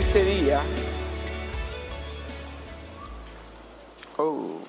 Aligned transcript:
este 0.00 0.24
día. 0.24 0.62
Oh, 4.16 4.60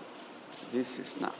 this 0.73 0.99
is 0.99 1.15
not. 1.21 1.33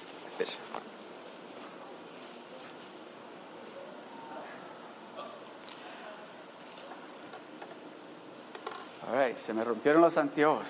All 9.09 9.18
right, 9.18 9.35
se 9.35 9.54
me 9.54 9.62
rompieron 9.66 10.02
los 10.02 10.16
anteojos. 10.16 10.70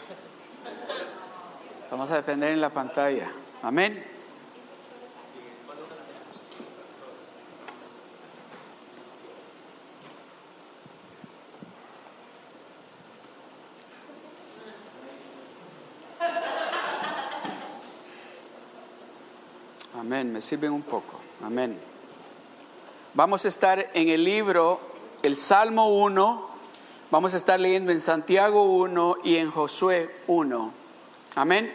Vamos 1.91 2.09
a 2.09 2.15
depender 2.15 2.51
en 2.51 2.61
la 2.61 2.71
pantalla. 2.71 3.31
Amén. 3.61 4.03
Amén, 20.11 20.33
me 20.33 20.41
sirven 20.41 20.73
un 20.73 20.81
poco. 20.81 21.21
Amén. 21.41 21.79
Vamos 23.13 23.45
a 23.45 23.47
estar 23.47 23.91
en 23.93 24.09
el 24.09 24.25
libro, 24.25 24.81
el 25.23 25.37
Salmo 25.37 25.87
1, 26.03 26.49
vamos 27.09 27.33
a 27.33 27.37
estar 27.37 27.57
leyendo 27.57 27.93
en 27.93 28.01
Santiago 28.01 28.63
1 28.63 29.19
y 29.23 29.37
en 29.37 29.49
Josué 29.49 30.13
1. 30.27 30.73
Amén. 31.35 31.73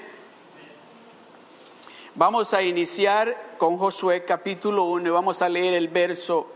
Vamos 2.14 2.52
a 2.52 2.60
iniciar 2.60 3.54
con 3.56 3.78
Josué 3.78 4.26
capítulo 4.26 4.84
1 4.84 5.08
y 5.08 5.12
vamos 5.12 5.40
a 5.40 5.48
leer 5.48 5.72
el 5.72 5.88
verso 5.88 6.46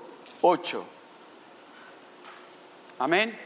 8. 0.43 0.85
Amén. 2.99 3.39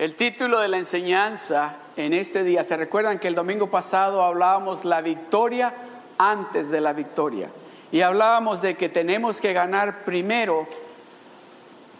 El 0.00 0.16
título 0.16 0.58
de 0.58 0.66
la 0.66 0.78
enseñanza 0.78 1.76
en 1.96 2.14
este 2.14 2.42
día, 2.42 2.64
¿se 2.64 2.76
recuerdan 2.76 3.20
que 3.20 3.28
el 3.28 3.36
domingo 3.36 3.70
pasado 3.70 4.24
hablábamos 4.24 4.84
la 4.84 5.00
victoria 5.02 5.72
antes 6.18 6.70
de 6.70 6.80
la 6.80 6.92
victoria? 6.92 7.50
Y 7.92 8.00
hablábamos 8.00 8.62
de 8.62 8.76
que 8.76 8.88
tenemos 8.88 9.40
que 9.40 9.52
ganar 9.52 10.04
primero 10.04 10.66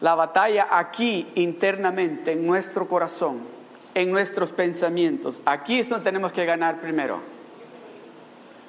la 0.01 0.15
batalla 0.15 0.69
aquí 0.71 1.29
internamente, 1.35 2.33
en 2.33 2.47
nuestro 2.47 2.89
corazón, 2.89 3.41
en 3.95 4.11
nuestros 4.11 4.53
pensamientos. 4.53 5.41
Aquí 5.47 5.79
es 5.79 5.89
donde 5.89 6.05
tenemos 6.05 6.33
que 6.33 6.45
ganar 6.45 6.81
primero. 6.81 7.21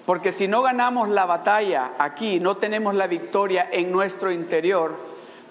Porque 0.06 0.32
si 0.32 0.48
no 0.48 0.62
ganamos 0.62 1.10
la 1.10 1.26
batalla 1.26 1.94
aquí, 1.98 2.40
no 2.40 2.58
tenemos 2.58 2.94
la 2.94 3.08
victoria 3.08 3.68
en 3.72 3.92
nuestro 3.92 4.32
interior, 4.32 4.96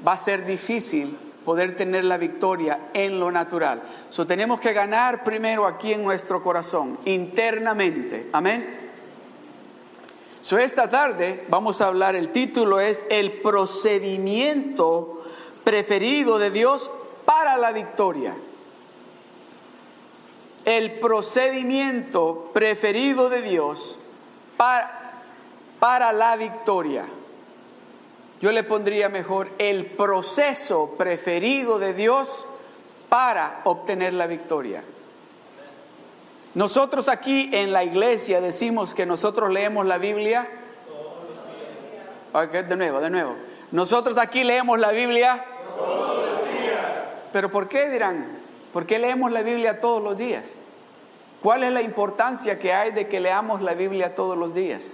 va 0.06 0.12
a 0.12 0.16
ser 0.16 0.46
difícil 0.46 1.18
poder 1.44 1.76
tener 1.76 2.04
la 2.04 2.16
victoria 2.16 2.88
en 2.94 3.18
lo 3.18 3.30
natural. 3.30 3.82
So, 4.10 4.26
tenemos 4.26 4.60
que 4.60 4.72
ganar 4.72 5.24
primero 5.24 5.66
aquí 5.66 5.92
en 5.92 6.04
nuestro 6.04 6.42
corazón, 6.42 6.98
internamente. 7.04 8.28
Amén. 8.32 8.83
So, 10.44 10.58
esta 10.58 10.90
tarde 10.90 11.46
vamos 11.48 11.80
a 11.80 11.86
hablar, 11.86 12.14
el 12.14 12.28
título 12.28 12.78
es 12.78 13.06
El 13.08 13.32
procedimiento 13.32 15.24
preferido 15.64 16.38
de 16.38 16.50
Dios 16.50 16.90
para 17.24 17.56
la 17.56 17.72
victoria. 17.72 18.34
El 20.66 21.00
procedimiento 21.00 22.50
preferido 22.52 23.30
de 23.30 23.40
Dios 23.40 23.98
para, 24.58 25.22
para 25.80 26.12
la 26.12 26.36
victoria. 26.36 27.06
Yo 28.42 28.52
le 28.52 28.64
pondría 28.64 29.08
mejor 29.08 29.48
el 29.56 29.86
proceso 29.86 30.94
preferido 30.98 31.78
de 31.78 31.94
Dios 31.94 32.44
para 33.08 33.62
obtener 33.64 34.12
la 34.12 34.26
victoria. 34.26 34.84
Nosotros 36.54 37.08
aquí 37.08 37.50
en 37.52 37.72
la 37.72 37.82
iglesia 37.82 38.40
decimos 38.40 38.94
que 38.94 39.06
nosotros 39.06 39.50
leemos 39.50 39.86
la 39.86 39.98
Biblia. 39.98 40.48
Okay, 42.32 42.62
de 42.62 42.76
nuevo, 42.76 43.00
de 43.00 43.10
nuevo. 43.10 43.34
Nosotros 43.72 44.18
aquí 44.18 44.44
leemos 44.44 44.78
la 44.78 44.92
Biblia. 44.92 45.44
Todos 45.76 46.16
los 46.16 46.48
días. 46.48 46.92
Pero 47.32 47.50
¿por 47.50 47.68
qué 47.68 47.90
dirán? 47.90 48.38
¿Por 48.72 48.86
qué 48.86 48.98
leemos 48.98 49.32
la 49.32 49.42
Biblia 49.42 49.80
todos 49.80 50.02
los 50.02 50.16
días? 50.16 50.44
¿Cuál 51.42 51.64
es 51.64 51.72
la 51.72 51.82
importancia 51.82 52.58
que 52.58 52.72
hay 52.72 52.92
de 52.92 53.08
que 53.08 53.20
leamos 53.20 53.60
la 53.60 53.74
Biblia 53.74 54.14
todos 54.14 54.38
los 54.38 54.54
días? 54.54 54.84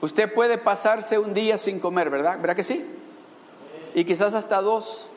Usted 0.00 0.32
puede 0.32 0.58
pasarse 0.58 1.18
un 1.18 1.34
día 1.34 1.58
sin 1.58 1.78
comer, 1.78 2.10
¿verdad? 2.10 2.38
¿Verdad 2.40 2.56
que 2.56 2.62
sí? 2.62 2.84
Y 3.94 4.04
quizás 4.04 4.34
hasta 4.34 4.60
dos. 4.60 5.09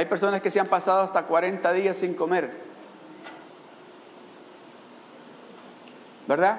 Hay 0.00 0.06
personas 0.06 0.40
que 0.40 0.50
se 0.50 0.58
han 0.58 0.66
pasado 0.66 1.02
hasta 1.02 1.24
40 1.24 1.74
días 1.74 1.94
sin 1.94 2.14
comer. 2.14 2.52
¿Verdad? 6.26 6.58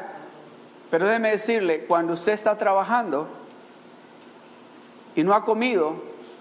Pero 0.91 1.07
déjeme 1.07 1.31
decirle, 1.31 1.85
cuando 1.85 2.13
usted 2.13 2.33
está 2.33 2.55
trabajando 2.55 3.27
y 5.15 5.23
no 5.23 5.33
ha 5.33 5.43
comido, 5.43 5.95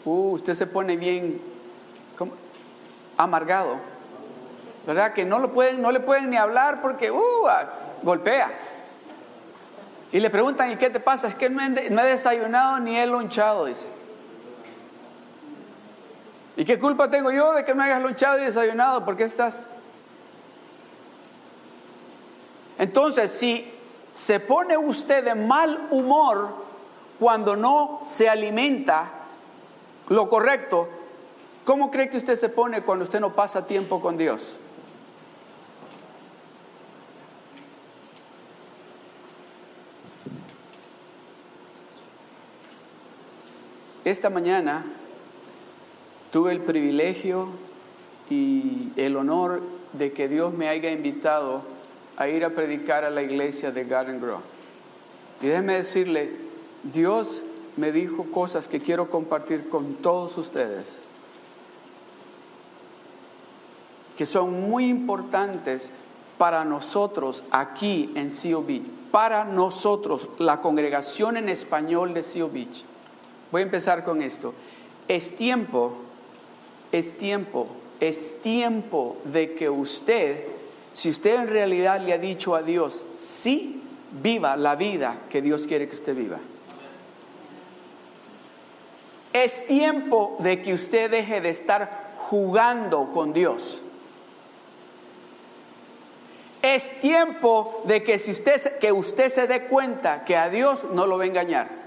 uh, 0.04 0.32
usted 0.32 0.52
se 0.54 0.66
pone 0.66 0.98
bien 0.98 1.40
amargado. 3.16 3.76
¿Verdad? 4.86 5.14
Que 5.14 5.24
no, 5.24 5.38
lo 5.38 5.54
pueden, 5.54 5.80
no 5.80 5.92
le 5.92 6.00
pueden 6.00 6.28
ni 6.28 6.36
hablar 6.36 6.82
porque 6.82 7.10
uh, 7.10 7.48
golpea. 8.02 8.50
Y 10.12 10.20
le 10.20 10.28
preguntan, 10.28 10.70
¿y 10.70 10.76
qué 10.76 10.90
te 10.90 11.00
pasa? 11.00 11.28
Es 11.28 11.34
que 11.34 11.48
no 11.48 11.62
he, 11.62 12.10
desayunado 12.10 12.78
ni 12.78 12.98
he 12.98 13.06
lonchado, 13.06 13.64
dice. 13.64 13.86
¿Y 16.60 16.64
qué 16.66 16.78
culpa 16.78 17.08
tengo 17.08 17.32
yo 17.32 17.54
de 17.54 17.64
que 17.64 17.74
no 17.74 17.82
hayas 17.82 18.02
lonchado 18.02 18.38
y 18.38 18.44
desayunado? 18.44 19.02
¿Por 19.02 19.16
qué 19.16 19.24
estás? 19.24 19.56
Entonces, 22.76 23.32
si 23.32 23.72
se 24.12 24.40
pone 24.40 24.76
usted 24.76 25.24
de 25.24 25.34
mal 25.34 25.88
humor 25.90 26.50
cuando 27.18 27.56
no 27.56 28.02
se 28.04 28.28
alimenta 28.28 29.10
lo 30.10 30.28
correcto, 30.28 30.86
¿cómo 31.64 31.90
cree 31.90 32.10
que 32.10 32.18
usted 32.18 32.36
se 32.36 32.50
pone 32.50 32.82
cuando 32.82 33.06
usted 33.06 33.20
no 33.20 33.32
pasa 33.32 33.66
tiempo 33.66 33.98
con 33.98 34.18
Dios? 34.18 34.58
Esta 44.04 44.28
mañana 44.28 44.99
tuve 46.30 46.52
el 46.52 46.60
privilegio 46.60 47.48
y 48.28 48.92
el 48.96 49.16
honor 49.16 49.62
de 49.92 50.12
que 50.12 50.28
Dios 50.28 50.54
me 50.54 50.68
haya 50.68 50.90
invitado 50.90 51.62
a 52.16 52.28
ir 52.28 52.44
a 52.44 52.50
predicar 52.50 53.04
a 53.04 53.10
la 53.10 53.22
iglesia 53.22 53.72
de 53.72 53.84
Garden 53.84 54.20
Grove. 54.20 54.42
Y 55.42 55.46
déjeme 55.46 55.74
decirle, 55.74 56.30
Dios 56.82 57.42
me 57.76 57.92
dijo 57.92 58.24
cosas 58.24 58.68
que 58.68 58.80
quiero 58.80 59.10
compartir 59.10 59.68
con 59.68 59.94
todos 59.96 60.36
ustedes, 60.36 60.86
que 64.16 64.26
son 64.26 64.68
muy 64.68 64.86
importantes 64.86 65.90
para 66.36 66.64
nosotros 66.64 67.42
aquí 67.50 68.12
en 68.14 68.30
Seal 68.30 68.64
Beach, 68.64 68.82
para 69.10 69.44
nosotros, 69.44 70.28
la 70.38 70.60
congregación 70.60 71.36
en 71.36 71.48
español 71.48 72.14
de 72.14 72.22
Seal 72.22 72.50
Beach. 72.50 72.84
Voy 73.50 73.62
a 73.62 73.64
empezar 73.64 74.04
con 74.04 74.22
esto. 74.22 74.54
Es 75.08 75.36
tiempo, 75.36 75.96
es 76.92 77.16
tiempo, 77.18 77.68
es 78.00 78.40
tiempo 78.42 79.18
de 79.24 79.54
que 79.54 79.70
usted, 79.70 80.44
si 80.92 81.10
usted 81.10 81.36
en 81.36 81.48
realidad 81.48 82.00
le 82.00 82.12
ha 82.12 82.18
dicho 82.18 82.54
a 82.54 82.62
Dios, 82.62 83.04
sí, 83.18 83.82
viva 84.22 84.56
la 84.56 84.74
vida 84.74 85.22
que 85.28 85.40
Dios 85.40 85.66
quiere 85.66 85.88
que 85.88 85.94
usted 85.94 86.16
viva. 86.16 86.38
Es 89.32 89.66
tiempo 89.66 90.36
de 90.40 90.60
que 90.62 90.74
usted 90.74 91.10
deje 91.10 91.40
de 91.40 91.50
estar 91.50 92.14
jugando 92.28 93.12
con 93.12 93.32
Dios. 93.32 93.80
Es 96.62 97.00
tiempo 97.00 97.82
de 97.84 98.02
que 98.02 98.18
si 98.18 98.32
usted 98.32 98.78
que 98.78 98.92
usted 98.92 99.30
se 99.30 99.46
dé 99.46 99.66
cuenta 99.66 100.24
que 100.24 100.36
a 100.36 100.50
Dios 100.50 100.84
no 100.92 101.06
lo 101.06 101.16
va 101.16 101.24
a 101.24 101.26
engañar. 101.28 101.79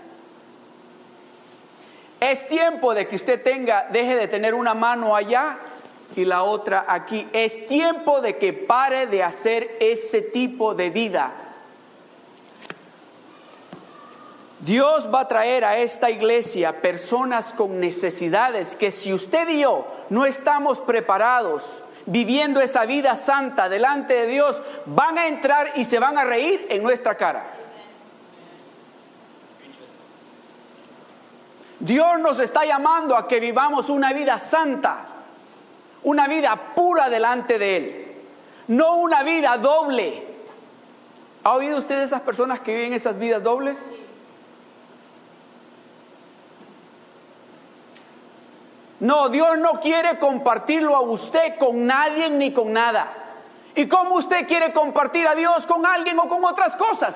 Es 2.24 2.48
tiempo 2.48 2.94
de 2.94 3.06
que 3.06 3.18
usted 3.18 3.44
tenga, 3.44 3.88
deje 3.92 4.16
de 4.16 4.30
tener 4.30 4.54
una 4.54 4.74
mano 4.74 5.14
allá 5.14 5.58
y 6.16 6.24
la 6.24 6.44
otra 6.44 6.86
aquí. 6.88 7.28
Es 7.34 7.68
tiempo 7.68 8.22
de 8.22 8.38
que 8.38 8.54
pare 8.54 9.08
de 9.08 9.22
hacer 9.22 9.76
ese 9.82 10.22
tipo 10.22 10.74
de 10.74 10.90
vida. 10.90 11.34
Dios 14.62 15.14
va 15.14 15.20
a 15.20 15.28
traer 15.28 15.66
a 15.66 15.78
esta 15.80 16.10
iglesia 16.10 16.80
personas 16.80 17.52
con 17.52 17.82
necesidades 17.82 18.78
que 18.78 18.94
si 18.94 19.12
usted 19.12 19.50
y 19.50 19.60
yo 19.60 19.86
no 20.10 20.26
estamos 20.26 20.80
preparados 20.80 21.84
viviendo 22.06 22.62
esa 22.62 22.86
vida 22.86 23.18
santa 23.18 23.68
delante 23.68 24.14
de 24.14 24.28
Dios, 24.28 24.62
van 24.86 25.18
a 25.18 25.28
entrar 25.28 25.74
y 25.76 25.84
se 25.84 26.00
van 26.00 26.18
a 26.18 26.24
reír 26.24 26.68
en 26.70 26.84
nuestra 26.84 27.16
cara. 27.18 27.63
Dios 31.80 32.20
nos 32.20 32.40
está 32.40 32.66
llamando 32.66 33.16
a 33.16 33.28
que 33.28 33.40
vivamos 33.40 33.90
una 33.90 34.14
vida 34.14 34.40
santa, 34.40 35.06
una 36.04 36.28
vida 36.28 36.56
pura 36.76 37.10
delante 37.10 37.60
de 37.60 37.78
Él, 37.78 38.16
no 38.68 38.98
una 38.98 39.24
vida 39.24 39.58
doble. 39.58 40.28
¿Ha 41.44 41.54
oído 41.54 41.78
usted 41.78 41.98
de 41.98 42.06
esas 42.06 42.22
personas 42.22 42.62
que 42.62 42.74
viven 42.74 42.94
esas 42.94 43.18
vidas 43.18 43.44
dobles? 43.44 43.78
No, 49.02 49.28
Dios 49.28 49.58
no 49.58 49.82
quiere 49.82 50.18
compartirlo 50.18 50.96
a 50.96 51.02
usted 51.02 51.58
con 51.58 51.86
nadie 51.86 52.30
ni 52.30 52.54
con 52.54 52.72
nada. 52.72 53.12
¿Y 53.76 53.88
cómo 53.88 54.16
usted 54.16 54.48
quiere 54.48 54.72
compartir 54.72 55.28
a 55.28 55.36
Dios 55.36 55.66
con 55.66 55.86
alguien 55.86 56.18
o 56.20 56.30
con 56.30 56.46
otras 56.46 56.76
cosas? 56.78 57.16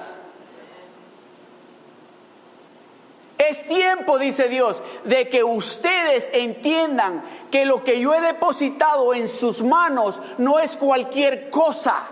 Es 3.49 3.67
tiempo, 3.67 4.17
dice 4.17 4.49
Dios, 4.49 4.77
de 5.05 5.29
que 5.29 5.43
ustedes 5.43 6.29
entiendan 6.33 7.23
que 7.49 7.65
lo 7.65 7.83
que 7.83 7.99
yo 7.99 8.13
he 8.13 8.21
depositado 8.21 9.13
en 9.13 9.27
sus 9.27 9.61
manos 9.61 10.19
no 10.37 10.59
es 10.59 10.75
cualquier 10.75 11.49
cosa. 11.49 12.09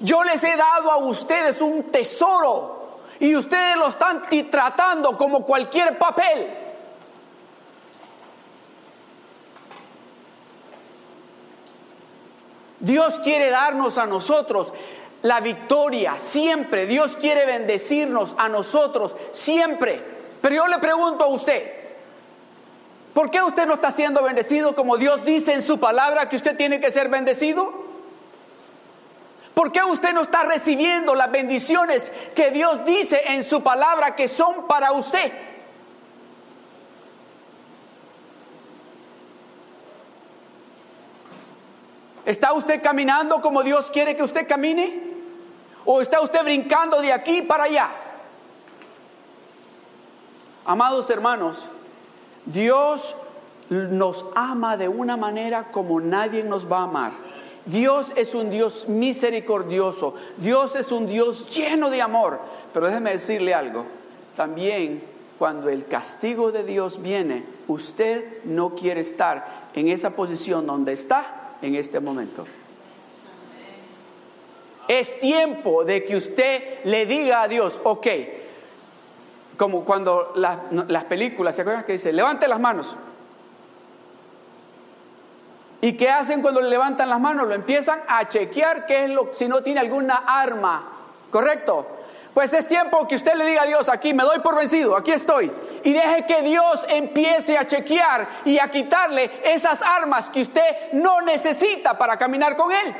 Yo 0.00 0.24
les 0.24 0.42
he 0.42 0.56
dado 0.56 0.90
a 0.90 0.96
ustedes 0.96 1.60
un 1.60 1.84
tesoro 1.84 2.98
y 3.20 3.36
ustedes 3.36 3.76
lo 3.76 3.86
están 3.86 4.22
tratando 4.50 5.16
como 5.16 5.44
cualquier 5.44 5.96
papel. 5.98 6.58
Dios 12.80 13.20
quiere 13.20 13.50
darnos 13.50 13.96
a 13.96 14.06
nosotros 14.06 14.72
la 15.22 15.40
victoria, 15.40 16.16
siempre. 16.20 16.86
Dios 16.86 17.16
quiere 17.16 17.46
bendecirnos 17.46 18.34
a 18.36 18.48
nosotros, 18.48 19.14
siempre. 19.32 20.02
Pero 20.40 20.54
yo 20.54 20.66
le 20.66 20.78
pregunto 20.78 21.24
a 21.24 21.28
usted, 21.28 21.72
¿por 23.14 23.30
qué 23.30 23.42
usted 23.42 23.66
no 23.66 23.74
está 23.74 23.92
siendo 23.92 24.22
bendecido 24.22 24.74
como 24.74 24.96
Dios 24.96 25.24
dice 25.24 25.52
en 25.52 25.62
su 25.62 25.78
palabra 25.78 26.28
que 26.28 26.36
usted 26.36 26.56
tiene 26.56 26.80
que 26.80 26.90
ser 26.90 27.08
bendecido? 27.08 27.82
¿Por 29.54 29.70
qué 29.70 29.82
usted 29.82 30.12
no 30.12 30.22
está 30.22 30.42
recibiendo 30.44 31.14
las 31.14 31.30
bendiciones 31.30 32.10
que 32.34 32.50
Dios 32.50 32.84
dice 32.84 33.20
en 33.26 33.44
su 33.44 33.62
palabra 33.62 34.16
que 34.16 34.26
son 34.26 34.66
para 34.66 34.92
usted? 34.92 35.30
¿Está 42.24 42.52
usted 42.52 42.80
caminando 42.82 43.40
como 43.40 43.62
Dios 43.62 43.90
quiere 43.90 44.16
que 44.16 44.22
usted 44.22 44.46
camine? 44.46 45.01
¿O 45.84 46.00
está 46.00 46.20
usted 46.20 46.42
brincando 46.44 47.00
de 47.00 47.12
aquí 47.12 47.42
para 47.42 47.64
allá? 47.64 47.90
Amados 50.64 51.10
hermanos, 51.10 51.58
Dios 52.46 53.16
nos 53.68 54.24
ama 54.34 54.76
de 54.76 54.88
una 54.88 55.16
manera 55.16 55.72
como 55.72 56.00
nadie 56.00 56.44
nos 56.44 56.70
va 56.70 56.78
a 56.78 56.84
amar. 56.84 57.12
Dios 57.64 58.12
es 58.16 58.34
un 58.34 58.50
Dios 58.50 58.88
misericordioso. 58.88 60.14
Dios 60.36 60.76
es 60.76 60.92
un 60.92 61.06
Dios 61.06 61.48
lleno 61.54 61.90
de 61.90 62.02
amor. 62.02 62.40
Pero 62.72 62.86
déjeme 62.86 63.12
decirle 63.12 63.54
algo. 63.54 63.86
También 64.36 65.02
cuando 65.38 65.68
el 65.68 65.86
castigo 65.86 66.52
de 66.52 66.64
Dios 66.64 67.02
viene, 67.02 67.44
usted 67.68 68.44
no 68.44 68.74
quiere 68.74 69.00
estar 69.00 69.68
en 69.74 69.88
esa 69.88 70.10
posición 70.10 70.66
donde 70.66 70.92
está 70.92 71.56
en 71.62 71.74
este 71.74 72.00
momento. 72.00 72.46
Es 74.88 75.20
tiempo 75.20 75.84
de 75.84 76.04
que 76.04 76.16
usted 76.16 76.84
le 76.84 77.06
diga 77.06 77.42
a 77.42 77.48
Dios, 77.48 77.80
ok, 77.84 78.06
como 79.56 79.84
cuando 79.84 80.32
las, 80.34 81.04
películas, 81.04 81.54
¿se 81.54 81.62
acuerdan 81.62 81.84
que 81.84 81.92
dice, 81.92 82.12
levante 82.12 82.48
las 82.48 82.58
manos? 82.58 82.96
¿Y 85.80 85.94
qué 85.94 86.10
hacen 86.10 86.42
cuando 86.42 86.60
le 86.60 86.70
levantan 86.70 87.08
las 87.08 87.20
manos? 87.20 87.46
Lo 87.46 87.54
empiezan 87.54 88.00
a 88.06 88.28
chequear 88.28 88.86
qué 88.86 89.04
es 89.04 89.10
lo, 89.10 89.30
si 89.32 89.48
no 89.48 89.62
tiene 89.62 89.80
alguna 89.80 90.24
arma, 90.26 90.84
¿correcto? 91.30 91.86
Pues 92.34 92.52
es 92.54 92.66
tiempo 92.66 93.06
que 93.06 93.16
usted 93.16 93.34
le 93.34 93.44
diga 93.44 93.62
a 93.62 93.66
Dios, 93.66 93.88
aquí 93.88 94.14
me 94.14 94.22
doy 94.22 94.38
por 94.40 94.56
vencido, 94.56 94.96
aquí 94.96 95.12
estoy. 95.12 95.52
Y 95.84 95.92
deje 95.92 96.24
que 96.24 96.42
Dios 96.42 96.86
empiece 96.88 97.58
a 97.58 97.66
chequear 97.66 98.26
y 98.44 98.58
a 98.58 98.70
quitarle 98.70 99.30
esas 99.44 99.82
armas 99.82 100.30
que 100.30 100.42
usted 100.42 100.92
no 100.92 101.20
necesita 101.20 101.98
para 101.98 102.16
caminar 102.16 102.56
con 102.56 102.72
Él. 102.72 102.94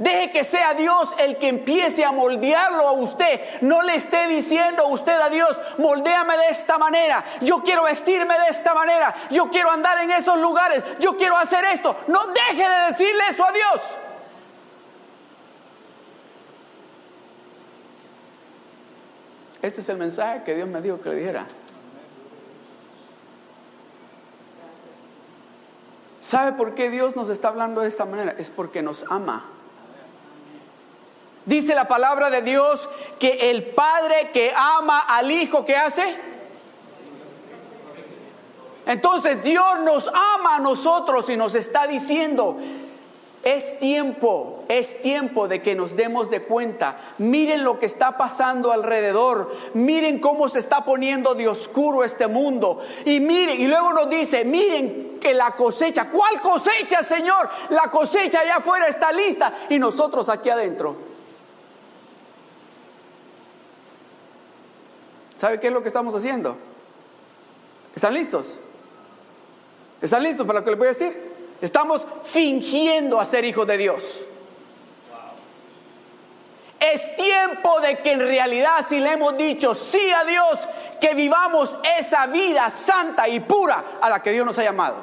Deje 0.00 0.32
que 0.32 0.44
sea 0.44 0.72
Dios 0.72 1.10
el 1.18 1.36
que 1.36 1.48
empiece 1.48 2.06
a 2.06 2.10
moldearlo 2.10 2.88
a 2.88 2.92
usted. 2.92 3.60
No 3.60 3.82
le 3.82 3.96
esté 3.96 4.28
diciendo 4.28 4.86
usted 4.88 5.12
a 5.20 5.28
Dios, 5.28 5.60
moldéame 5.76 6.38
de 6.38 6.48
esta 6.48 6.78
manera. 6.78 7.22
Yo 7.42 7.62
quiero 7.62 7.82
vestirme 7.82 8.32
de 8.32 8.46
esta 8.48 8.72
manera. 8.72 9.14
Yo 9.30 9.50
quiero 9.50 9.70
andar 9.70 9.98
en 9.98 10.10
esos 10.10 10.38
lugares. 10.38 10.82
Yo 11.00 11.18
quiero 11.18 11.36
hacer 11.36 11.66
esto. 11.66 11.94
No 12.06 12.18
deje 12.28 12.66
de 12.66 12.86
decirle 12.86 13.24
eso 13.28 13.44
a 13.44 13.52
Dios. 13.52 13.82
Ese 19.60 19.82
es 19.82 19.88
el 19.90 19.98
mensaje 19.98 20.44
que 20.44 20.54
Dios 20.54 20.66
me 20.66 20.80
dijo 20.80 20.98
que 21.02 21.10
le 21.10 21.16
dijera. 21.16 21.46
¿Sabe 26.20 26.52
por 26.52 26.74
qué 26.74 26.88
Dios 26.88 27.16
nos 27.16 27.28
está 27.28 27.48
hablando 27.48 27.82
de 27.82 27.88
esta 27.88 28.06
manera? 28.06 28.34
Es 28.38 28.48
porque 28.48 28.80
nos 28.80 29.04
ama. 29.10 29.59
Dice 31.50 31.74
la 31.74 31.88
palabra 31.88 32.30
de 32.30 32.42
Dios 32.42 32.88
que 33.18 33.50
el 33.50 33.64
Padre 33.64 34.30
que 34.32 34.52
ama 34.54 35.00
al 35.00 35.32
Hijo, 35.32 35.64
¿qué 35.64 35.74
hace? 35.74 36.14
Entonces 38.86 39.42
Dios 39.42 39.80
nos 39.84 40.06
ama 40.06 40.54
a 40.54 40.60
nosotros 40.60 41.28
y 41.28 41.36
nos 41.36 41.56
está 41.56 41.88
diciendo, 41.88 42.56
es 43.42 43.80
tiempo, 43.80 44.62
es 44.68 45.02
tiempo 45.02 45.48
de 45.48 45.60
que 45.60 45.74
nos 45.74 45.96
demos 45.96 46.30
de 46.30 46.40
cuenta. 46.42 47.14
Miren 47.18 47.64
lo 47.64 47.80
que 47.80 47.86
está 47.86 48.16
pasando 48.16 48.70
alrededor. 48.70 49.52
Miren 49.74 50.20
cómo 50.20 50.48
se 50.48 50.60
está 50.60 50.84
poniendo 50.84 51.34
de 51.34 51.48
oscuro 51.48 52.04
este 52.04 52.28
mundo. 52.28 52.80
Y 53.04 53.18
miren, 53.18 53.60
y 53.60 53.66
luego 53.66 53.92
nos 53.92 54.08
dice, 54.08 54.44
miren 54.44 55.18
que 55.20 55.34
la 55.34 55.50
cosecha, 55.56 56.10
¿cuál 56.10 56.40
cosecha, 56.40 57.02
Señor? 57.02 57.50
La 57.70 57.90
cosecha 57.90 58.38
allá 58.38 58.58
afuera 58.58 58.86
está 58.86 59.10
lista 59.10 59.52
y 59.68 59.80
nosotros 59.80 60.28
aquí 60.28 60.48
adentro. 60.48 61.09
¿Sabe 65.40 65.58
qué 65.58 65.68
es 65.68 65.72
lo 65.72 65.80
que 65.80 65.88
estamos 65.88 66.14
haciendo? 66.14 66.58
¿Están 67.96 68.12
listos? 68.12 68.58
¿Están 70.02 70.22
listos 70.22 70.46
para 70.46 70.58
lo 70.58 70.64
que 70.66 70.70
les 70.70 70.78
voy 70.78 70.88
a 70.88 70.90
decir? 70.90 71.32
Estamos 71.62 72.06
fingiendo 72.26 73.18
a 73.18 73.24
ser 73.24 73.46
hijos 73.46 73.66
de 73.66 73.78
Dios. 73.78 74.04
Es 76.78 77.16
tiempo 77.16 77.80
de 77.80 78.00
que 78.02 78.12
en 78.12 78.20
realidad 78.20 78.84
si 78.86 79.00
le 79.00 79.12
hemos 79.12 79.34
dicho 79.38 79.74
sí 79.74 80.10
a 80.10 80.24
Dios, 80.24 80.58
que 81.00 81.14
vivamos 81.14 81.74
esa 81.98 82.26
vida 82.26 82.68
santa 82.68 83.26
y 83.26 83.40
pura 83.40 83.96
a 83.98 84.10
la 84.10 84.22
que 84.22 84.32
Dios 84.32 84.44
nos 84.44 84.58
ha 84.58 84.62
llamado. 84.62 84.96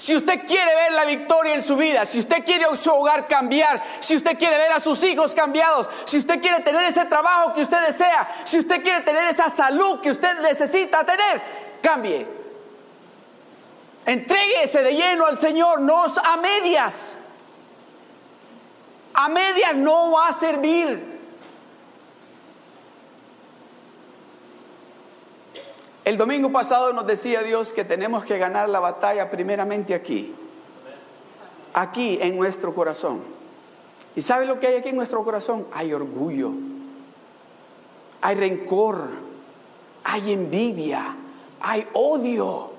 Si 0.00 0.16
usted 0.16 0.46
quiere 0.46 0.74
ver 0.74 0.92
la 0.92 1.04
victoria 1.04 1.56
en 1.56 1.62
su 1.62 1.76
vida, 1.76 2.06
si 2.06 2.20
usted 2.20 2.42
quiere 2.42 2.64
su 2.74 2.90
hogar 2.90 3.28
cambiar, 3.28 3.82
si 4.00 4.16
usted 4.16 4.38
quiere 4.38 4.56
ver 4.56 4.72
a 4.72 4.80
sus 4.80 5.04
hijos 5.04 5.34
cambiados, 5.34 5.88
si 6.06 6.16
usted 6.16 6.40
quiere 6.40 6.60
tener 6.60 6.86
ese 6.86 7.04
trabajo 7.04 7.52
que 7.52 7.60
usted 7.60 7.86
desea, 7.86 8.42
si 8.46 8.60
usted 8.60 8.82
quiere 8.82 9.02
tener 9.02 9.26
esa 9.26 9.50
salud 9.50 10.00
que 10.00 10.10
usted 10.10 10.40
necesita 10.40 11.04
tener, 11.04 11.42
cambie. 11.82 12.26
Entréguese 14.06 14.82
de 14.82 14.94
lleno 14.94 15.26
al 15.26 15.38
Señor, 15.38 15.82
no 15.82 16.02
a 16.04 16.36
medias. 16.38 17.12
A 19.12 19.28
medias 19.28 19.76
no 19.76 20.12
va 20.12 20.28
a 20.28 20.32
servir. 20.32 21.09
El 26.10 26.18
domingo 26.18 26.50
pasado 26.50 26.92
nos 26.92 27.06
decía 27.06 27.40
Dios 27.40 27.72
que 27.72 27.84
tenemos 27.84 28.24
que 28.24 28.36
ganar 28.36 28.68
la 28.68 28.80
batalla 28.80 29.30
primeramente 29.30 29.94
aquí. 29.94 30.34
Aquí 31.72 32.18
en 32.20 32.36
nuestro 32.36 32.74
corazón. 32.74 33.22
¿Y 34.16 34.22
sabe 34.22 34.44
lo 34.44 34.58
que 34.58 34.66
hay 34.66 34.74
aquí 34.78 34.88
en 34.88 34.96
nuestro 34.96 35.22
corazón? 35.22 35.68
Hay 35.72 35.94
orgullo. 35.94 36.50
Hay 38.22 38.34
rencor. 38.34 39.08
Hay 40.02 40.32
envidia. 40.32 41.14
Hay 41.60 41.86
odio. 41.92 42.72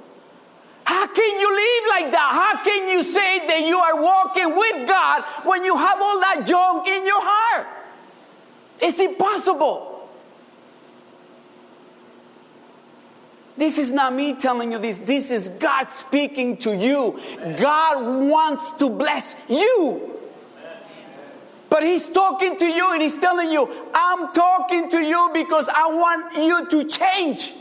How 0.86 1.08
can 1.08 1.40
you 1.40 1.56
live 1.56 1.88
like 1.88 2.12
that? 2.12 2.32
How 2.34 2.62
can 2.62 2.90
you 2.90 3.02
say 3.02 3.48
that 3.48 3.62
you 3.66 3.80
are 3.80 3.96
walking 3.96 4.54
with 4.58 4.90
God 4.90 5.24
when 5.46 5.64
you 5.64 5.78
have 5.78 6.02
all 6.02 6.20
that 6.20 6.46
junk 6.46 6.86
in 6.86 7.06
your 7.06 7.22
heart? 7.22 7.66
It's 8.82 9.00
impossible. 9.00 9.91
This 13.62 13.78
is 13.78 13.92
not 13.92 14.16
me 14.16 14.34
telling 14.34 14.72
you 14.72 14.80
this. 14.80 14.98
This 14.98 15.30
is 15.30 15.48
God 15.48 15.92
speaking 15.92 16.58
to 16.66 16.76
you. 16.76 17.22
God 17.60 18.28
wants 18.28 18.72
to 18.80 18.90
bless 18.90 19.36
you. 19.48 20.20
But 21.70 21.84
he's 21.84 22.10
talking 22.10 22.58
to 22.58 22.66
you 22.66 22.92
and 22.92 23.04
he's 23.04 23.20
telling 23.20 23.52
you, 23.52 23.70
I'm 23.94 24.34
talking 24.34 24.90
to 24.90 25.00
you 25.00 25.30
because 25.32 25.70
I 25.70 25.86
want 25.90 26.36
you 26.38 26.66
to 26.70 26.90
change. 26.90 27.54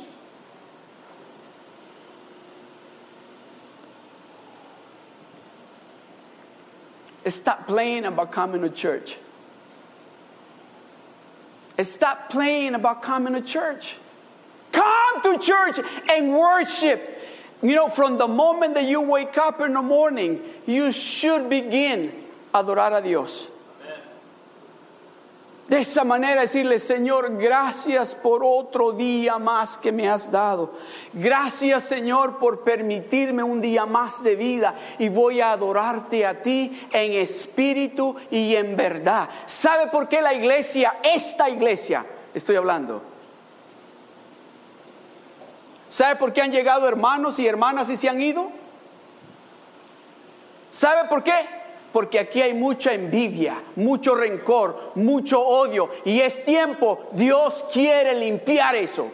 Stop 7.28 7.66
playing 7.66 8.06
about 8.06 8.32
coming 8.32 8.62
to 8.62 8.70
church. 8.70 9.18
Stop 11.82 12.30
playing 12.30 12.74
about 12.74 13.02
coming 13.02 13.34
to 13.34 13.42
church. 13.42 13.96
Come 14.72 15.22
to 15.22 15.38
church 15.38 15.78
and 16.08 16.32
worship. 16.32 17.18
You 17.62 17.74
know, 17.74 17.88
from 17.88 18.16
the 18.16 18.28
moment 18.28 18.74
that 18.74 18.84
you 18.84 19.00
wake 19.00 19.36
up 19.36 19.60
in 19.60 19.74
the 19.74 19.82
morning, 19.82 20.40
you 20.66 20.92
should 20.92 21.50
begin 21.50 22.12
adorar 22.54 22.98
a 22.98 23.02
Dios. 23.02 23.48
De 25.70 25.78
esa 25.78 26.02
manera 26.02 26.40
decirle, 26.40 26.80
Señor, 26.80 27.38
gracias 27.38 28.12
por 28.12 28.42
otro 28.42 28.90
día 28.90 29.38
más 29.38 29.76
que 29.76 29.92
me 29.92 30.08
has 30.08 30.28
dado. 30.28 30.72
Gracias, 31.12 31.84
Señor, 31.84 32.38
por 32.38 32.64
permitirme 32.64 33.44
un 33.44 33.60
día 33.60 33.86
más 33.86 34.20
de 34.24 34.34
vida 34.34 34.74
y 34.98 35.08
voy 35.08 35.40
a 35.40 35.52
adorarte 35.52 36.26
a 36.26 36.42
ti 36.42 36.88
en 36.92 37.12
espíritu 37.12 38.16
y 38.32 38.56
en 38.56 38.74
verdad. 38.74 39.28
¿Sabe 39.46 39.86
por 39.92 40.08
qué 40.08 40.20
la 40.20 40.34
iglesia, 40.34 40.96
esta 41.04 41.48
iglesia, 41.48 42.04
estoy 42.34 42.56
hablando? 42.56 43.19
¿Sabe 45.90 46.16
por 46.16 46.32
qué 46.32 46.40
han 46.40 46.50
llegado 46.50 46.88
hermanos 46.88 47.38
y 47.38 47.46
hermanas 47.46 47.90
y 47.90 47.98
se 47.98 48.08
han 48.08 48.22
ido? 48.22 48.50
¿Sabe 50.70 51.06
por 51.08 51.22
qué? 51.22 51.60
porque 51.92 52.18
aquí 52.18 52.40
hay 52.40 52.54
mucha 52.54 52.92
envidia, 52.92 53.62
mucho 53.76 54.14
rencor, 54.14 54.92
mucho 54.94 55.40
odio 55.40 55.90
y 56.04 56.20
es 56.20 56.44
tiempo, 56.44 57.08
Dios 57.12 57.64
quiere 57.72 58.14
limpiar 58.14 58.76
eso. 58.76 59.10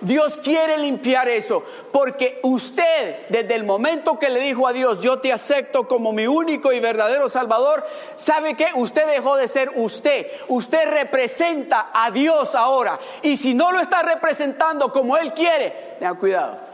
Dios 0.00 0.38
quiere 0.42 0.78
limpiar 0.78 1.28
eso, 1.28 1.62
porque 1.92 2.40
usted 2.42 3.28
desde 3.28 3.54
el 3.54 3.64
momento 3.64 4.18
que 4.18 4.30
le 4.30 4.40
dijo 4.40 4.66
a 4.66 4.72
Dios, 4.72 5.00
yo 5.02 5.18
te 5.18 5.32
acepto 5.32 5.86
como 5.86 6.12
mi 6.12 6.26
único 6.26 6.72
y 6.72 6.80
verdadero 6.80 7.28
Salvador, 7.28 7.86
¿sabe 8.14 8.54
que 8.54 8.68
Usted 8.74 9.06
dejó 9.06 9.36
de 9.36 9.48
ser 9.48 9.72
usted, 9.74 10.26
usted 10.48 10.88
representa 10.88 11.90
a 11.92 12.10
Dios 12.10 12.54
ahora, 12.54 12.98
y 13.22 13.36
si 13.36 13.52
no 13.52 13.72
lo 13.72 13.80
está 13.80 14.02
representando 14.02 14.92
como 14.92 15.16
Él 15.16 15.34
quiere, 15.34 15.96
tenga 15.98 16.14
cuidado. 16.14 16.70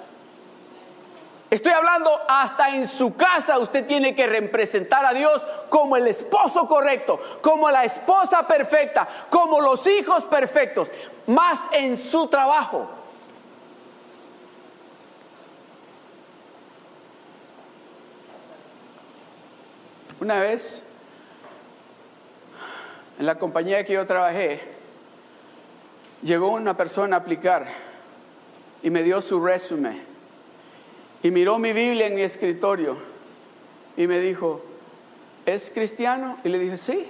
Estoy 1.49 1.73
hablando 1.73 2.11
hasta 2.28 2.71
en 2.71 2.88
su 2.88 3.14
casa 3.14 3.59
usted 3.59 3.87
tiene 3.87 4.16
que 4.16 4.26
representar 4.26 5.06
a 5.06 5.12
Dios 5.12 5.45
como 5.68 5.97
el 5.97 6.09
esposo 6.09 6.66
correcto, 6.66 7.21
como 7.40 7.71
la 7.71 7.85
esposa 7.85 8.47
perfecta, 8.49 9.06
como 9.30 9.61
los 9.61 9.87
hijos 9.87 10.25
perfectos, 10.25 10.90
más 11.26 11.61
en 11.71 11.97
su 11.97 12.26
trabajo. 12.26 12.88
Una 20.20 20.40
vez, 20.40 20.82
en 23.18 23.26
la 23.26 23.38
compañía 23.38 23.85
que 23.85 23.94
yo 23.94 24.06
trabajé, 24.06 24.61
llegó 26.23 26.50
una 26.50 26.76
persona 26.76 27.16
a 27.16 27.20
aplicar 27.20 27.66
y 28.82 28.90
me 28.90 29.02
dio 29.02 29.20
su 29.20 29.44
resumen 29.44 30.00
y 31.23 31.30
miró 31.30 31.58
mi 31.58 31.73
Biblia 31.73 32.06
en 32.06 32.14
mi 32.14 32.23
escritorio 32.23 32.96
y 33.96 34.06
me 34.06 34.20
dijo, 34.20 34.62
¿es 35.44 35.70
cristiano? 35.70 36.38
Y 36.44 36.49
le 36.49 36.58
dije, 36.58 36.76
sí, 36.76 37.06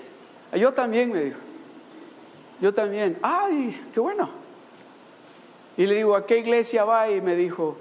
yo 0.55 0.73
también, 0.73 1.13
me 1.13 1.21
dijo. 1.21 1.39
Yo 2.61 2.73
también. 2.73 3.19
¡Ay, 3.23 3.89
qué 3.93 4.01
bueno! 4.01 4.31
Y 5.77 5.87
le 5.87 5.97
digo, 5.97 6.17
¿a 6.17 6.27
qué 6.27 6.39
iglesia 6.39 6.85
va? 6.85 7.11
Y 7.11 7.21
me 7.21 7.35
dijo, 7.35 7.77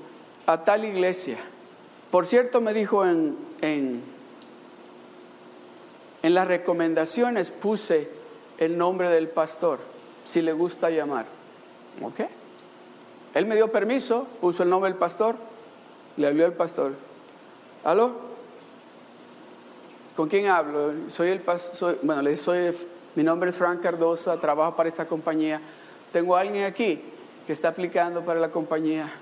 a 0.45 0.63
tal 0.63 0.83
iglesia. 0.83 1.37
Por 2.11 2.25
cierto, 2.25 2.59
me 2.59 2.73
dijo 2.73 3.05
en, 3.05 3.37
en, 3.61 4.03
en 6.25 6.33
las 6.33 6.47
recomendaciones 6.47 7.51
puse 7.51 8.09
el 8.57 8.79
nombre 8.79 9.09
del 9.09 9.27
pastor, 9.27 9.77
si 10.23 10.41
le 10.41 10.53
gusta 10.53 10.89
llamar. 10.89 11.27
¿Ok? 12.01 12.21
Él 13.35 13.45
me 13.45 13.55
dio 13.55 13.71
permiso, 13.71 14.25
puso 14.41 14.63
el 14.63 14.69
nombre 14.69 14.89
del 14.89 14.97
pastor, 14.97 15.35
le 16.17 16.25
habló 16.25 16.45
al 16.45 16.53
pastor. 16.53 16.93
¿Aló? 17.83 18.15
¿Con 20.15 20.27
quién 20.27 20.47
hablo? 20.47 20.93
Soy 21.09 21.29
el 21.29 21.41
pastor, 21.41 21.99
bueno, 22.01 22.23
le 22.23 22.37
soy, 22.37 22.75
mi 23.13 23.21
nombre 23.21 23.51
es 23.51 23.55
Frank 23.55 23.81
Cardosa, 23.81 24.39
trabajo 24.39 24.75
para 24.75 24.89
esta 24.89 25.05
compañía. 25.05 25.61
Tengo 26.11 26.35
a 26.35 26.39
alguien 26.39 26.63
aquí 26.63 27.03
que 27.45 27.53
está 27.53 27.67
aplicando 27.67 28.25
para 28.25 28.39
la 28.39 28.49
compañía. 28.49 29.13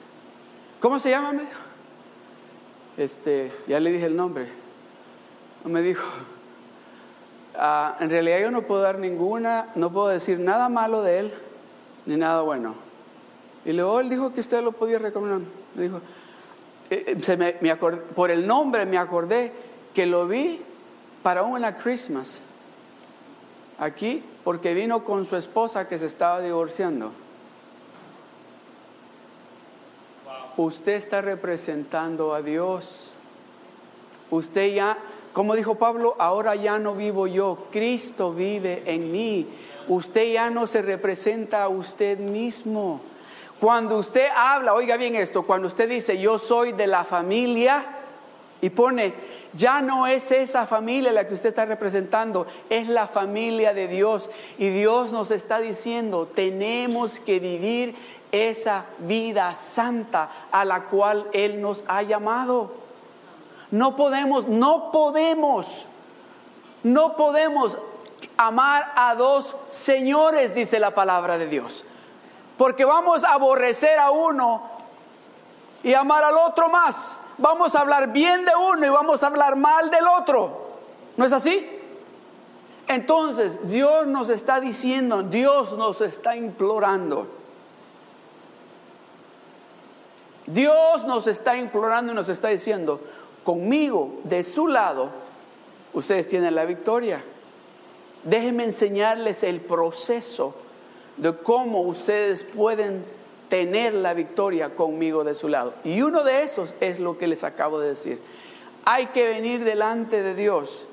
¿Cómo 0.79 1.01
se 1.01 1.09
llama? 1.09 1.33
Este, 2.95 3.51
ya 3.67 3.81
le 3.81 3.91
dije 3.91 4.05
el 4.05 4.15
nombre. 4.15 4.47
Me 5.65 5.81
dijo, 5.81 6.05
ah, 7.57 7.97
en 7.99 8.09
realidad 8.09 8.39
yo 8.39 8.51
no 8.51 8.63
puedo 8.63 8.81
dar 8.81 8.99
ninguna, 8.99 9.67
no 9.75 9.91
puedo 9.91 10.07
decir 10.07 10.39
nada 10.39 10.69
malo 10.69 11.01
de 11.01 11.19
él, 11.19 11.33
ni 12.05 12.17
nada 12.17 12.41
bueno. 12.41 12.75
Y 13.65 13.73
luego 13.73 13.99
él 13.99 14.09
dijo 14.09 14.33
que 14.33 14.41
usted 14.41 14.61
lo 14.61 14.73
podía 14.73 14.99
recomendar. 14.99 15.41
Me 15.75 15.83
dijo, 15.83 16.01
eh, 16.89 17.17
se 17.21 17.37
me, 17.37 17.53
por 17.53 18.31
el 18.31 18.45
nombre 18.45 18.85
me 18.85 18.97
acordé 18.97 19.51
que 19.93 20.05
lo 20.05 20.27
vi 20.27 20.61
para 21.21 21.43
una 21.43 21.77
Christmas 21.77 22.39
aquí 23.79 24.23
porque 24.43 24.73
vino 24.73 25.03
con 25.03 25.25
su 25.25 25.35
esposa 25.35 25.87
que 25.87 25.97
se 25.97 26.05
estaba 26.05 26.41
divorciando. 26.41 27.11
Usted 30.57 30.93
está 30.93 31.21
representando 31.21 32.33
a 32.33 32.41
Dios. 32.41 33.11
Usted 34.29 34.73
ya, 34.75 34.97
como 35.33 35.55
dijo 35.55 35.75
Pablo, 35.75 36.15
ahora 36.19 36.55
ya 36.55 36.77
no 36.77 36.93
vivo 36.93 37.25
yo, 37.25 37.67
Cristo 37.71 38.31
vive 38.33 38.83
en 38.85 39.11
mí. 39.11 39.47
Usted 39.87 40.31
ya 40.31 40.49
no 40.49 40.67
se 40.67 40.81
representa 40.81 41.63
a 41.63 41.69
usted 41.69 42.19
mismo. 42.19 43.01
Cuando 43.59 43.97
usted 43.97 44.27
habla, 44.35 44.73
oiga 44.73 44.95
bien 44.95 45.15
esto, 45.15 45.43
cuando 45.43 45.67
usted 45.67 45.89
dice 45.89 46.19
yo 46.19 46.37
soy 46.37 46.73
de 46.73 46.85
la 46.85 47.03
familia 47.03 47.83
y 48.61 48.69
pone, 48.69 49.13
ya 49.53 49.81
no 49.81 50.05
es 50.07 50.31
esa 50.31 50.67
familia 50.67 51.11
la 51.11 51.27
que 51.27 51.33
usted 51.33 51.49
está 51.49 51.65
representando, 51.65 52.45
es 52.69 52.87
la 52.87 53.07
familia 53.07 53.73
de 53.73 53.87
Dios. 53.87 54.29
Y 54.57 54.69
Dios 54.69 55.11
nos 55.11 55.31
está 55.31 55.59
diciendo, 55.59 56.27
tenemos 56.33 57.19
que 57.19 57.39
vivir 57.39 57.95
esa 58.31 58.85
vida 58.99 59.53
santa 59.55 60.47
a 60.51 60.65
la 60.65 60.85
cual 60.85 61.27
Él 61.33 61.61
nos 61.61 61.83
ha 61.87 62.01
llamado. 62.03 62.82
No 63.73 63.95
podemos, 63.95 64.47
no 64.47 64.91
podemos, 64.91 65.87
no 66.83 67.15
podemos 67.15 67.75
amar 68.37 68.93
a 68.95 69.15
dos 69.15 69.55
señores, 69.69 70.53
dice 70.53 70.79
la 70.79 70.91
palabra 70.93 71.39
de 71.39 71.47
Dios. 71.47 71.83
Porque 72.55 72.85
vamos 72.85 73.23
a 73.23 73.33
aborrecer 73.33 73.97
a 73.97 74.11
uno 74.11 74.61
y 75.81 75.95
amar 75.95 76.23
al 76.23 76.37
otro 76.37 76.69
más. 76.69 77.17
Vamos 77.39 77.73
a 77.73 77.79
hablar 77.79 78.13
bien 78.13 78.45
de 78.45 78.51
uno 78.55 78.85
y 78.85 78.89
vamos 78.89 79.23
a 79.23 79.25
hablar 79.25 79.55
mal 79.55 79.89
del 79.89 80.05
otro. 80.07 80.67
¿No 81.17 81.25
es 81.25 81.33
así? 81.33 81.67
Entonces, 82.87 83.57
Dios 83.67 84.05
nos 84.05 84.29
está 84.29 84.59
diciendo, 84.59 85.23
Dios 85.23 85.75
nos 85.75 85.99
está 86.01 86.35
implorando. 86.35 87.25
Dios 90.45 91.05
nos 91.05 91.25
está 91.25 91.55
implorando 91.55 92.11
y 92.11 92.15
nos 92.15 92.29
está 92.29 92.49
diciendo, 92.49 92.99
conmigo, 93.43 94.21
de 94.23 94.43
su 94.43 94.67
lado, 94.67 95.09
ustedes 95.93 96.27
tienen 96.27 96.55
la 96.55 96.65
victoria. 96.65 97.23
Déjenme 98.23 98.63
enseñarles 98.63 99.43
el 99.43 99.59
proceso 99.59 100.55
de 101.17 101.35
cómo 101.35 101.81
ustedes 101.81 102.43
pueden 102.43 103.03
tener 103.49 103.93
la 103.93 104.13
victoria 104.13 104.75
conmigo 104.75 105.23
de 105.23 105.35
su 105.35 105.47
lado. 105.47 105.73
Y 105.83 106.01
uno 106.01 106.23
de 106.23 106.43
esos 106.43 106.73
es 106.79 106.99
lo 106.99 107.17
que 107.17 107.27
les 107.27 107.43
acabo 107.43 107.79
de 107.79 107.89
decir. 107.89 108.19
Hay 108.85 109.07
que 109.07 109.27
venir 109.27 109.63
delante 109.63 110.23
de 110.23 110.35
Dios, 110.35 110.87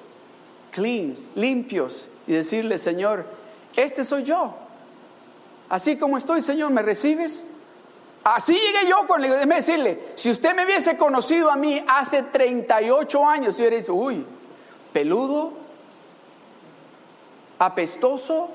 clean, 0.73 1.17
limpios, 1.35 2.07
y 2.27 2.33
decirle, 2.33 2.79
Señor, 2.79 3.25
este 3.77 4.05
soy 4.05 4.25
yo. 4.25 4.55
Así 5.69 5.97
como 5.97 6.17
estoy, 6.17 6.43
Señor, 6.43 6.71
¿me 6.71 6.83
recibes? 6.83 7.47
Así 8.23 8.53
llegué 8.53 8.89
yo 8.89 9.07
con 9.07 9.25
él. 9.25 9.31
Déjeme 9.31 9.57
decirle, 9.57 10.01
si 10.15 10.31
usted 10.31 10.55
me 10.55 10.65
hubiese 10.65 10.97
conocido 10.99 11.51
a 11.51 11.57
mí 11.57 11.83
hace 11.89 12.23
38 12.23 13.27
años, 13.27 13.57
yo 13.57 13.63
hubiera 13.63 13.77
dicho, 13.77 13.95
uy, 13.95 14.27
peludo, 14.93 15.53
apestoso, 17.59 18.51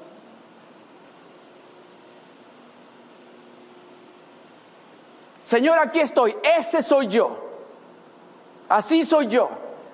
Señor, 5.45 5.77
aquí 5.77 5.99
estoy, 5.99 6.35
ese 6.57 6.81
soy 6.81 7.07
yo. 7.07 7.37
Así 8.67 9.05
soy 9.05 9.27
yo. 9.27 9.49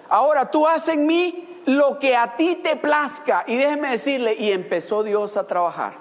Ahora 0.07 0.49
tú 0.49 0.65
haces 0.65 0.95
en 0.95 1.05
mí 1.05 1.61
lo 1.65 1.99
que 1.99 2.15
a 2.15 2.37
ti 2.37 2.55
te 2.55 2.77
plazca. 2.77 3.43
Y 3.45 3.57
déjeme 3.57 3.89
decirle, 3.89 4.33
y 4.33 4.51
empezó 4.51 5.03
Dios 5.03 5.35
a 5.35 5.45
trabajar. 5.45 5.93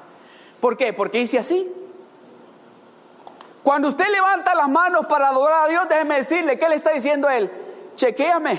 ¿Por 0.60 0.76
qué? 0.76 0.92
Porque 0.92 1.18
dice 1.18 1.38
así. 1.38 1.68
Cuando 3.62 3.88
usted 3.88 4.08
levanta 4.08 4.54
las 4.54 4.68
manos 4.68 5.06
para 5.06 5.28
adorar 5.28 5.64
a 5.64 5.68
Dios, 5.68 5.88
déjeme 5.88 6.16
decirle, 6.16 6.58
¿qué 6.58 6.68
le 6.68 6.76
está 6.76 6.92
diciendo 6.92 7.28
a 7.28 7.36
Él? 7.36 7.50
Chequéame, 7.94 8.58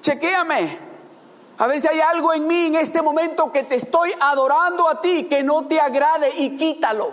chequéame. 0.00 0.78
A 1.58 1.66
ver 1.66 1.80
si 1.80 1.88
hay 1.88 2.00
algo 2.00 2.32
en 2.32 2.46
mí 2.46 2.66
en 2.66 2.76
este 2.76 3.02
momento 3.02 3.50
que 3.50 3.64
te 3.64 3.74
estoy 3.74 4.14
adorando 4.20 4.88
a 4.88 5.00
ti, 5.00 5.24
que 5.24 5.42
no 5.42 5.66
te 5.66 5.80
agrade 5.80 6.32
y 6.36 6.56
quítalo. 6.56 7.10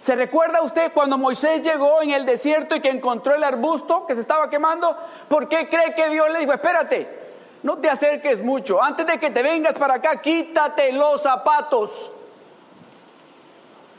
¿Se 0.00 0.14
recuerda 0.14 0.62
usted 0.62 0.92
cuando 0.92 1.18
Moisés 1.18 1.62
llegó 1.62 2.00
en 2.00 2.10
el 2.10 2.24
desierto 2.24 2.76
y 2.76 2.80
que 2.80 2.90
encontró 2.90 3.34
el 3.34 3.44
arbusto 3.44 4.06
que 4.06 4.14
se 4.14 4.20
estaba 4.20 4.48
quemando? 4.48 4.96
¿Por 5.28 5.48
qué 5.48 5.68
cree 5.68 5.94
que 5.94 6.08
Dios 6.10 6.30
le 6.30 6.40
dijo, 6.40 6.52
espérate, 6.52 7.08
no 7.62 7.78
te 7.78 7.90
acerques 7.90 8.42
mucho, 8.42 8.82
antes 8.82 9.06
de 9.06 9.18
que 9.18 9.30
te 9.30 9.42
vengas 9.42 9.74
para 9.74 9.94
acá, 9.94 10.20
quítate 10.20 10.92
los 10.92 11.22
zapatos? 11.22 12.10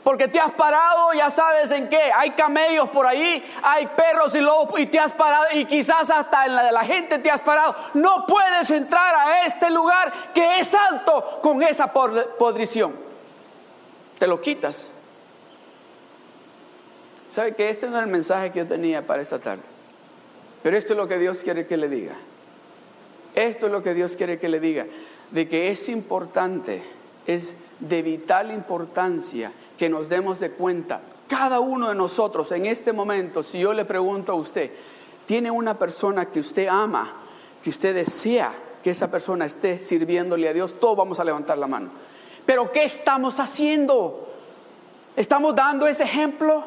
Porque 0.02 0.26
te 0.26 0.40
has 0.40 0.52
parado, 0.52 1.12
ya 1.12 1.30
sabes 1.30 1.70
en 1.70 1.88
qué. 1.88 2.10
Hay 2.14 2.30
camellos 2.30 2.88
por 2.88 3.06
ahí, 3.06 3.42
hay 3.62 3.86
perros 3.86 4.34
y 4.34 4.40
lobos 4.40 4.80
y 4.80 4.86
te 4.86 4.98
has 4.98 5.12
parado 5.12 5.44
y 5.52 5.64
quizás 5.64 6.10
hasta 6.10 6.46
en 6.46 6.56
la 6.56 6.64
de 6.64 6.72
la 6.72 6.84
gente 6.84 7.18
te 7.18 7.30
has 7.30 7.40
parado. 7.40 7.76
No 7.94 8.26
puedes 8.26 8.70
entrar 8.72 9.14
a 9.14 9.46
este 9.46 9.70
lugar 9.70 10.12
que 10.34 10.58
es 10.58 10.74
alto 10.74 11.38
con 11.40 11.62
esa 11.62 11.92
podrición. 11.92 12.94
Te 14.18 14.26
lo 14.26 14.40
quitas. 14.40 14.88
¿Sabe 17.30 17.54
que 17.54 17.70
este 17.70 17.86
no 17.88 17.96
es 17.96 18.04
el 18.04 18.10
mensaje 18.10 18.50
que 18.50 18.58
yo 18.58 18.66
tenía 18.66 19.06
para 19.06 19.22
esta 19.22 19.38
tarde? 19.38 19.62
Pero 20.62 20.76
esto 20.76 20.92
es 20.94 20.96
lo 20.96 21.08
que 21.08 21.18
Dios 21.18 21.38
quiere 21.38 21.66
que 21.66 21.76
le 21.76 21.88
diga. 21.88 22.14
Esto 23.34 23.66
es 23.66 23.72
lo 23.72 23.82
que 23.82 23.94
Dios 23.94 24.16
quiere 24.16 24.38
que 24.38 24.48
le 24.48 24.60
diga. 24.60 24.86
De 25.30 25.48
que 25.48 25.70
es 25.70 25.88
importante, 25.88 26.82
es 27.26 27.54
de 27.80 28.02
vital 28.02 28.52
importancia 28.52 29.50
que 29.82 29.88
nos 29.88 30.08
demos 30.08 30.38
de 30.38 30.52
cuenta, 30.52 31.00
cada 31.26 31.58
uno 31.58 31.88
de 31.88 31.96
nosotros 31.96 32.52
en 32.52 32.66
este 32.66 32.92
momento, 32.92 33.42
si 33.42 33.58
yo 33.58 33.72
le 33.72 33.84
pregunto 33.84 34.30
a 34.30 34.36
usted, 34.36 34.70
¿tiene 35.26 35.50
una 35.50 35.76
persona 35.76 36.26
que 36.26 36.38
usted 36.38 36.68
ama, 36.68 37.12
que 37.60 37.70
usted 37.70 37.92
desea 37.92 38.54
que 38.80 38.90
esa 38.90 39.10
persona 39.10 39.44
esté 39.44 39.80
sirviéndole 39.80 40.48
a 40.48 40.52
Dios? 40.52 40.78
Todos 40.78 40.96
vamos 40.96 41.18
a 41.18 41.24
levantar 41.24 41.58
la 41.58 41.66
mano. 41.66 41.90
Pero 42.46 42.70
¿qué 42.70 42.84
estamos 42.84 43.40
haciendo? 43.40 44.28
¿Estamos 45.16 45.52
dando 45.56 45.88
ese 45.88 46.04
ejemplo? 46.04 46.62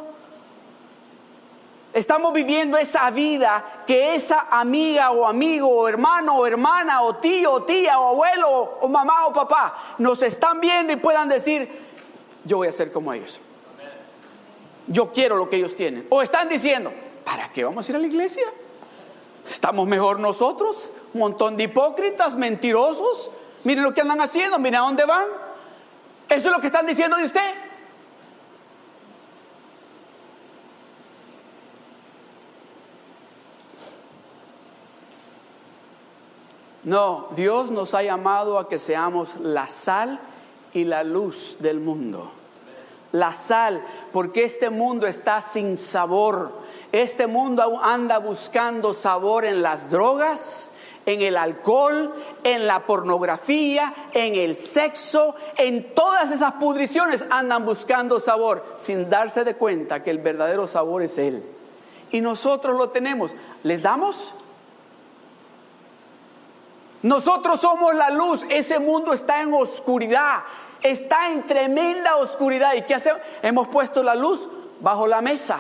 Estamos 1.94 2.34
viviendo 2.34 2.78
esa 2.78 3.10
vida 3.12 3.84
que 3.88 4.16
esa 4.16 4.48
amiga 4.52 5.12
o 5.12 5.26
amigo 5.26 5.70
o 5.70 5.88
hermano 5.88 6.36
o 6.36 6.46
hermana 6.46 7.02
o 7.04 7.16
tío 7.16 7.50
o 7.54 7.64
tía 7.64 7.98
o 7.98 8.10
abuelo 8.10 8.80
o 8.82 8.90
mamá 8.90 9.28
o 9.28 9.32
papá 9.32 9.96
nos 10.00 10.22
están 10.22 10.60
viendo 10.60 10.92
y 10.92 10.98
puedan 10.98 11.30
decir, 11.30 11.85
yo 12.46 12.58
voy 12.58 12.68
a 12.68 12.72
ser 12.72 12.92
como 12.92 13.12
ellos. 13.12 13.40
Yo 14.88 15.12
quiero 15.12 15.36
lo 15.36 15.50
que 15.50 15.58
ellos 15.58 15.76
tienen. 15.76 16.06
O 16.10 16.22
están 16.22 16.48
diciendo, 16.48 16.94
¿para 17.24 17.52
qué 17.52 17.64
vamos 17.64 17.88
a 17.88 17.92
ir 17.92 17.96
a 17.96 18.00
la 18.00 18.08
iglesia? 18.08 18.46
Estamos 19.52 19.88
mejor 19.88 20.20
nosotros, 20.20 20.90
un 21.14 21.22
montón 21.22 21.58
de 21.58 21.64
hipócritas, 21.64 22.36
mentirosos. 22.36 23.32
Miren 23.64 23.84
lo 23.84 23.94
que 23.94 24.02
andan 24.02 24.22
haciendo, 24.22 24.60
miren 24.60 24.76
a 24.76 24.86
dónde 24.86 25.06
van. 25.06 25.26
Eso 26.30 26.48
es 26.48 26.54
lo 26.56 26.62
que 26.62 26.68
están 26.68 26.86
diciendo 26.86 27.18
de 27.18 27.26
usted. 27.26 27.54
No, 36.84 37.30
Dios 37.36 37.72
nos 37.72 37.96
ha 37.96 38.04
llamado 38.04 38.60
a 38.60 38.70
que 38.70 38.78
seamos 38.78 39.36
la 39.38 39.68
sal 39.68 40.20
y 40.76 40.84
la 40.84 41.04
luz 41.04 41.56
del 41.60 41.80
mundo. 41.80 42.32
La 43.14 43.34
sal, 43.34 43.82
porque 44.12 44.44
este 44.44 44.70
mundo 44.70 45.08
está 45.08 45.42
sin 45.42 45.78
sabor. 45.78 46.52
Este 46.92 47.28
mundo 47.28 47.80
anda 47.82 48.20
buscando 48.20 48.94
sabor 48.94 49.46
en 49.46 49.62
las 49.62 49.90
drogas, 49.90 50.74
en 51.06 51.22
el 51.22 51.38
alcohol, 51.38 52.14
en 52.44 52.68
la 52.68 52.82
pornografía, 52.82 53.94
en 54.12 54.36
el 54.36 54.58
sexo, 54.58 55.36
en 55.58 55.94
todas 55.94 56.32
esas 56.32 56.54
pudriciones 56.54 57.24
andan 57.30 57.66
buscando 57.66 58.20
sabor 58.20 58.66
sin 58.78 59.10
darse 59.10 59.46
de 59.46 59.56
cuenta 59.56 60.04
que 60.04 60.12
el 60.12 60.18
verdadero 60.18 60.68
sabor 60.68 61.04
es 61.04 61.18
Él. 61.18 61.42
Y 62.12 62.20
nosotros 62.20 62.78
lo 62.78 62.90
tenemos. 62.90 63.32
¿Les 63.64 63.82
damos? 63.82 64.34
Nosotros 67.06 67.62
somos 67.62 67.94
la 67.94 68.10
luz, 68.10 68.44
ese 68.50 68.80
mundo 68.80 69.14
está 69.14 69.40
en 69.40 69.54
oscuridad, 69.54 70.40
está 70.90 71.32
en 71.32 71.46
tremenda 71.48 72.18
oscuridad. 72.18 72.74
¿Y 72.74 72.84
qué 72.84 72.96
hacemos? 72.96 73.22
Hemos 73.42 73.68
puesto 73.68 74.04
la 74.04 74.16
luz 74.16 74.48
bajo 74.80 75.08
la 75.08 75.22
mesa. 75.22 75.60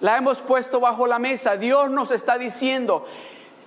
La 0.00 0.16
hemos 0.16 0.38
puesto 0.38 0.80
bajo 0.80 1.06
la 1.06 1.18
mesa. 1.18 1.56
Dios 1.56 1.90
nos 1.90 2.10
está 2.10 2.36
diciendo, 2.38 3.06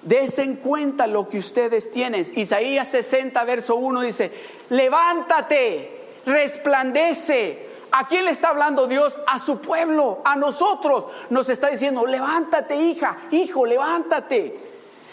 desen 0.02 0.58
cuenta 0.58 1.08
lo 1.08 1.30
que 1.30 1.40
ustedes 1.40 1.92
tienen. 1.92 2.32
Isaías 2.36 2.90
60, 2.90 3.44
verso 3.44 3.76
1 3.76 4.02
dice, 4.02 4.32
levántate, 4.70 6.20
resplandece, 6.26 7.68
¿A 7.92 8.08
quién 8.08 8.26
le 8.26 8.32
está 8.32 8.50
hablando 8.50 8.88
Dios? 8.88 9.18
A 9.28 9.40
su 9.40 9.60
pueblo, 9.60 10.22
a 10.26 10.36
nosotros. 10.36 11.06
Nos 11.30 11.50
está 11.50 11.70
diciendo, 11.70 12.06
levántate 12.06 12.76
hija, 12.76 13.18
hijo, 13.32 13.66
levántate. 13.66 14.60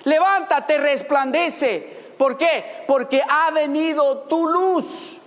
Levántate, 0.05 0.79
resplandece. 0.79 1.94
¿Por 2.19 2.37
qué? 2.37 2.85
Porque 2.87 3.23
ha 3.29 3.51
venido 3.51 4.19
tu 4.21 4.47
luz. 4.47 5.19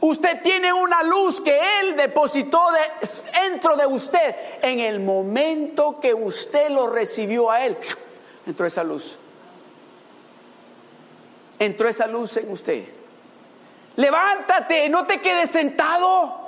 Usted 0.00 0.42
tiene 0.42 0.70
una 0.70 1.02
luz 1.02 1.40
que 1.40 1.58
Él 1.80 1.96
depositó 1.96 2.60
dentro 3.32 3.74
de 3.74 3.86
usted. 3.86 4.36
En 4.60 4.80
el 4.80 5.00
momento 5.00 5.98
que 5.98 6.12
usted 6.12 6.68
lo 6.68 6.88
recibió 6.88 7.50
a 7.50 7.64
Él, 7.64 7.78
entró 8.46 8.66
esa 8.66 8.84
luz. 8.84 9.16
Entró 11.58 11.88
esa 11.88 12.06
luz 12.06 12.36
en 12.36 12.50
usted. 12.50 12.84
Levántate, 13.96 14.88
no 14.90 15.06
te 15.06 15.20
quedes 15.20 15.50
sentado. 15.50 16.42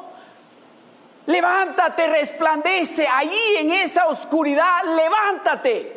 Levántate, 1.25 2.07
resplandece 2.09 3.09
allí 3.09 3.57
en 3.57 3.71
esa 3.71 4.07
oscuridad. 4.07 4.85
Levántate. 4.85 5.96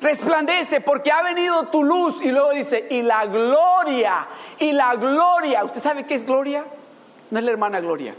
Resplandece 0.00 0.80
porque 0.80 1.10
ha 1.10 1.22
venido 1.22 1.68
tu 1.68 1.82
luz. 1.82 2.22
Y 2.22 2.30
luego 2.30 2.50
dice, 2.50 2.86
y 2.90 3.02
la 3.02 3.26
gloria, 3.26 4.28
y 4.58 4.72
la 4.72 4.94
gloria. 4.94 5.64
¿Usted 5.64 5.80
sabe 5.80 6.06
qué 6.06 6.14
es 6.14 6.24
gloria? 6.24 6.64
No 7.30 7.38
es 7.38 7.44
la 7.44 7.50
hermana 7.50 7.80
Gloria. 7.80 8.14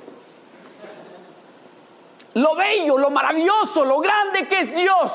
Lo 2.35 2.55
bello, 2.55 2.97
lo 2.97 3.09
maravilloso, 3.09 3.85
lo 3.85 3.99
grande 3.99 4.47
que 4.47 4.61
es 4.61 4.75
Dios. 4.75 5.11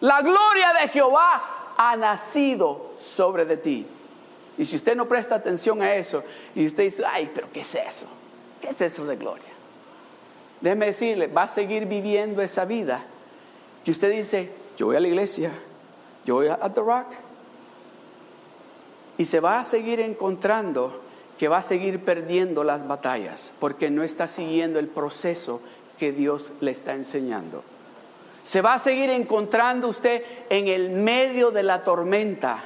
La 0.00 0.22
gloria 0.22 0.72
de 0.80 0.88
Jehová 0.88 1.72
ha 1.76 1.96
nacido 1.96 2.92
sobre 3.00 3.44
de 3.44 3.56
ti. 3.56 3.86
Y 4.56 4.64
si 4.64 4.76
usted 4.76 4.94
no 4.94 5.06
presta 5.06 5.34
atención 5.34 5.82
a 5.82 5.94
eso 5.94 6.22
y 6.54 6.66
usted 6.66 6.84
dice, 6.84 7.04
ay, 7.04 7.30
pero 7.34 7.50
¿qué 7.52 7.62
es 7.62 7.74
eso? 7.74 8.06
¿Qué 8.60 8.68
es 8.68 8.80
eso 8.80 9.04
de 9.06 9.16
gloria? 9.16 9.48
Déjeme 10.60 10.86
decirle, 10.86 11.26
va 11.26 11.42
a 11.44 11.48
seguir 11.48 11.86
viviendo 11.86 12.42
esa 12.42 12.64
vida 12.64 13.02
que 13.84 13.90
usted 13.90 14.10
dice, 14.12 14.52
yo 14.80 14.86
voy 14.86 14.96
a 14.96 15.00
la 15.00 15.08
iglesia, 15.08 15.50
yo 16.24 16.36
voy 16.36 16.48
a 16.48 16.56
The 16.56 16.80
Rock. 16.80 17.08
Y 19.18 19.26
se 19.26 19.38
va 19.38 19.60
a 19.60 19.64
seguir 19.64 20.00
encontrando 20.00 21.02
que 21.38 21.48
va 21.48 21.58
a 21.58 21.62
seguir 21.62 22.02
perdiendo 22.02 22.64
las 22.64 22.88
batallas 22.88 23.52
porque 23.60 23.90
no 23.90 24.02
está 24.02 24.26
siguiendo 24.26 24.78
el 24.78 24.88
proceso 24.88 25.60
que 25.98 26.12
Dios 26.12 26.50
le 26.62 26.70
está 26.70 26.94
enseñando. 26.94 27.62
Se 28.42 28.62
va 28.62 28.72
a 28.72 28.78
seguir 28.78 29.10
encontrando 29.10 29.86
usted 29.86 30.22
en 30.48 30.66
el 30.66 30.88
medio 30.88 31.50
de 31.50 31.62
la 31.62 31.84
tormenta 31.84 32.64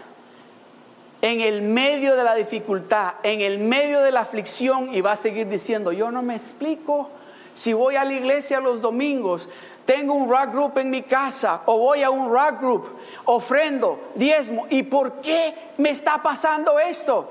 en 1.20 1.40
el 1.40 1.62
medio 1.62 2.14
de 2.16 2.22
la 2.22 2.36
dificultad, 2.36 3.14
en 3.24 3.40
el 3.40 3.58
medio 3.58 4.02
de 4.02 4.12
la 4.12 4.20
aflicción 4.20 4.94
y 4.94 5.00
va 5.00 5.12
a 5.12 5.16
seguir 5.16 5.48
diciendo, 5.48 5.90
yo 5.90 6.12
no 6.12 6.22
me 6.22 6.36
explico 6.36 7.08
si 7.54 7.72
voy 7.72 7.96
a 7.96 8.04
la 8.04 8.12
iglesia 8.12 8.60
los 8.60 8.82
domingos, 8.82 9.48
tengo 9.84 10.14
un 10.14 10.28
rock 10.28 10.52
group 10.52 10.78
en 10.78 10.90
mi 10.90 11.02
casa 11.02 11.62
o 11.66 11.78
voy 11.78 12.02
a 12.02 12.10
un 12.10 12.30
rock 12.30 12.60
group, 12.60 12.88
ofrendo, 13.24 14.12
diezmo, 14.14 14.66
¿y 14.70 14.82
por 14.82 15.20
qué 15.20 15.54
me 15.78 15.90
está 15.90 16.22
pasando 16.22 16.78
esto? 16.78 17.30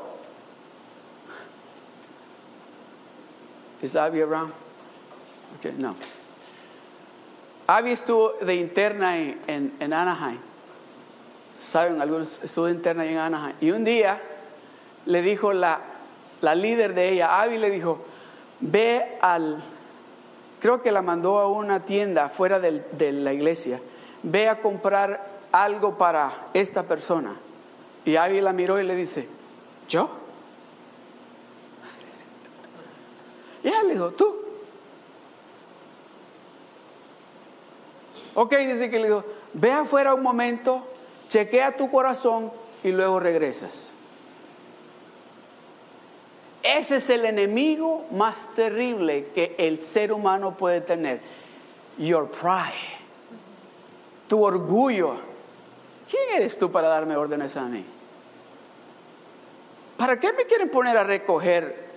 ¿Es 3.82 3.96
Abby 3.96 4.22
around? 4.22 4.54
Okay, 5.58 5.74
no. 5.78 5.96
Abby 7.68 7.92
estuvo 7.92 8.34
de 8.42 8.56
interna 8.56 9.18
en, 9.18 9.74
en 9.80 9.94
Anaheim 9.94 10.40
saben, 11.64 12.02
algunos 12.02 12.44
estuvo 12.44 12.70
interna 12.70 13.06
en 13.06 13.18
Anaheim. 13.18 13.56
Y 13.62 13.72
un 13.72 13.84
día 13.84 14.22
le 15.06 15.22
dijo 15.22 15.54
la, 15.54 15.80
la 16.42 16.56
líder 16.56 16.94
de 16.94 17.10
ella, 17.10 17.42
Abby 17.42 17.58
le 17.58 17.70
dijo, 17.70 18.00
ve 18.60 19.18
al, 19.22 19.64
creo 20.64 20.82
que 20.82 20.94
la 20.94 21.02
mandó 21.02 21.40
a 21.40 21.50
una 21.50 21.86
tienda 21.86 22.30
fuera 22.30 22.58
de 22.58 23.12
la 23.12 23.34
iglesia, 23.34 23.82
ve 24.24 24.48
a 24.48 24.62
comprar 24.62 25.42
algo 25.52 25.98
para 25.98 26.48
esta 26.54 26.84
persona. 26.84 27.36
Y 28.06 28.16
Abby 28.16 28.40
la 28.40 28.54
miró 28.54 28.80
y 28.80 28.86
le 28.86 28.96
dice, 28.96 29.28
¿yo? 29.90 30.10
Y 33.62 33.68
ella 33.68 33.84
le 33.84 33.94
dijo, 33.94 34.12
tú. 34.12 34.38
Ok, 38.34 38.56
dice 38.56 38.90
que 38.90 39.00
le 39.00 39.08
dijo, 39.08 39.26
ve 39.52 39.74
afuera 39.74 40.14
un 40.14 40.24
momento, 40.24 40.88
chequea 41.28 41.76
tu 41.76 41.92
corazón 41.92 42.54
y 42.86 42.94
luego 42.94 43.20
regresas. 43.20 43.90
Ese 46.64 46.96
es 46.96 47.10
el 47.10 47.26
enemigo 47.26 48.06
más 48.12 48.48
terrible 48.56 49.28
que 49.36 49.54
el 49.58 49.80
ser 49.80 50.14
humano 50.14 50.56
puede 50.56 50.80
tener. 50.80 51.20
Your 51.98 52.32
pride. 52.32 53.02
Tu 54.30 54.42
orgullo. 54.42 55.18
¿Quién 56.10 56.24
eres 56.36 56.58
tú 56.58 56.72
para 56.72 56.88
darme 56.88 57.18
órdenes 57.18 57.58
a 57.58 57.64
mí? 57.64 57.86
¿Para 59.98 60.20
qué 60.20 60.32
me 60.32 60.46
quieren 60.46 60.70
poner 60.70 60.98
a 60.98 61.04
recoger 61.04 61.90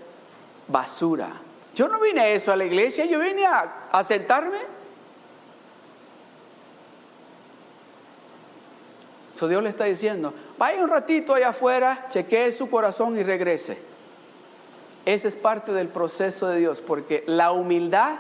basura? 0.66 1.29
Yo 1.74 1.88
no 1.88 2.00
vine 2.00 2.22
a 2.22 2.29
eso 2.29 2.50
a 2.50 2.57
la 2.57 2.64
iglesia, 2.64 3.05
yo 3.05 3.20
vine 3.20 3.46
a, 3.46 4.02
sentarme. 4.02 4.59
So 9.35 9.46
Dios 9.46 9.62
le 9.62 9.68
está 9.68 9.85
diciendo, 9.85 10.33
vaya 10.59 10.83
un 10.83 10.88
ratito 10.88 11.35
allá 11.35 11.50
afuera, 11.50 12.07
chequee 12.09 12.50
su 12.50 12.68
corazón 12.70 13.18
y 13.18 13.22
regrese. 13.22 13.95
Ese 15.06 15.28
es 15.28 15.36
parte 15.36 15.72
del 15.72 15.86
proceso 15.86 16.48
de 16.48 16.58
Dios, 16.58 16.80
porque 16.80 17.22
la 17.28 17.52
humildad 17.52 18.16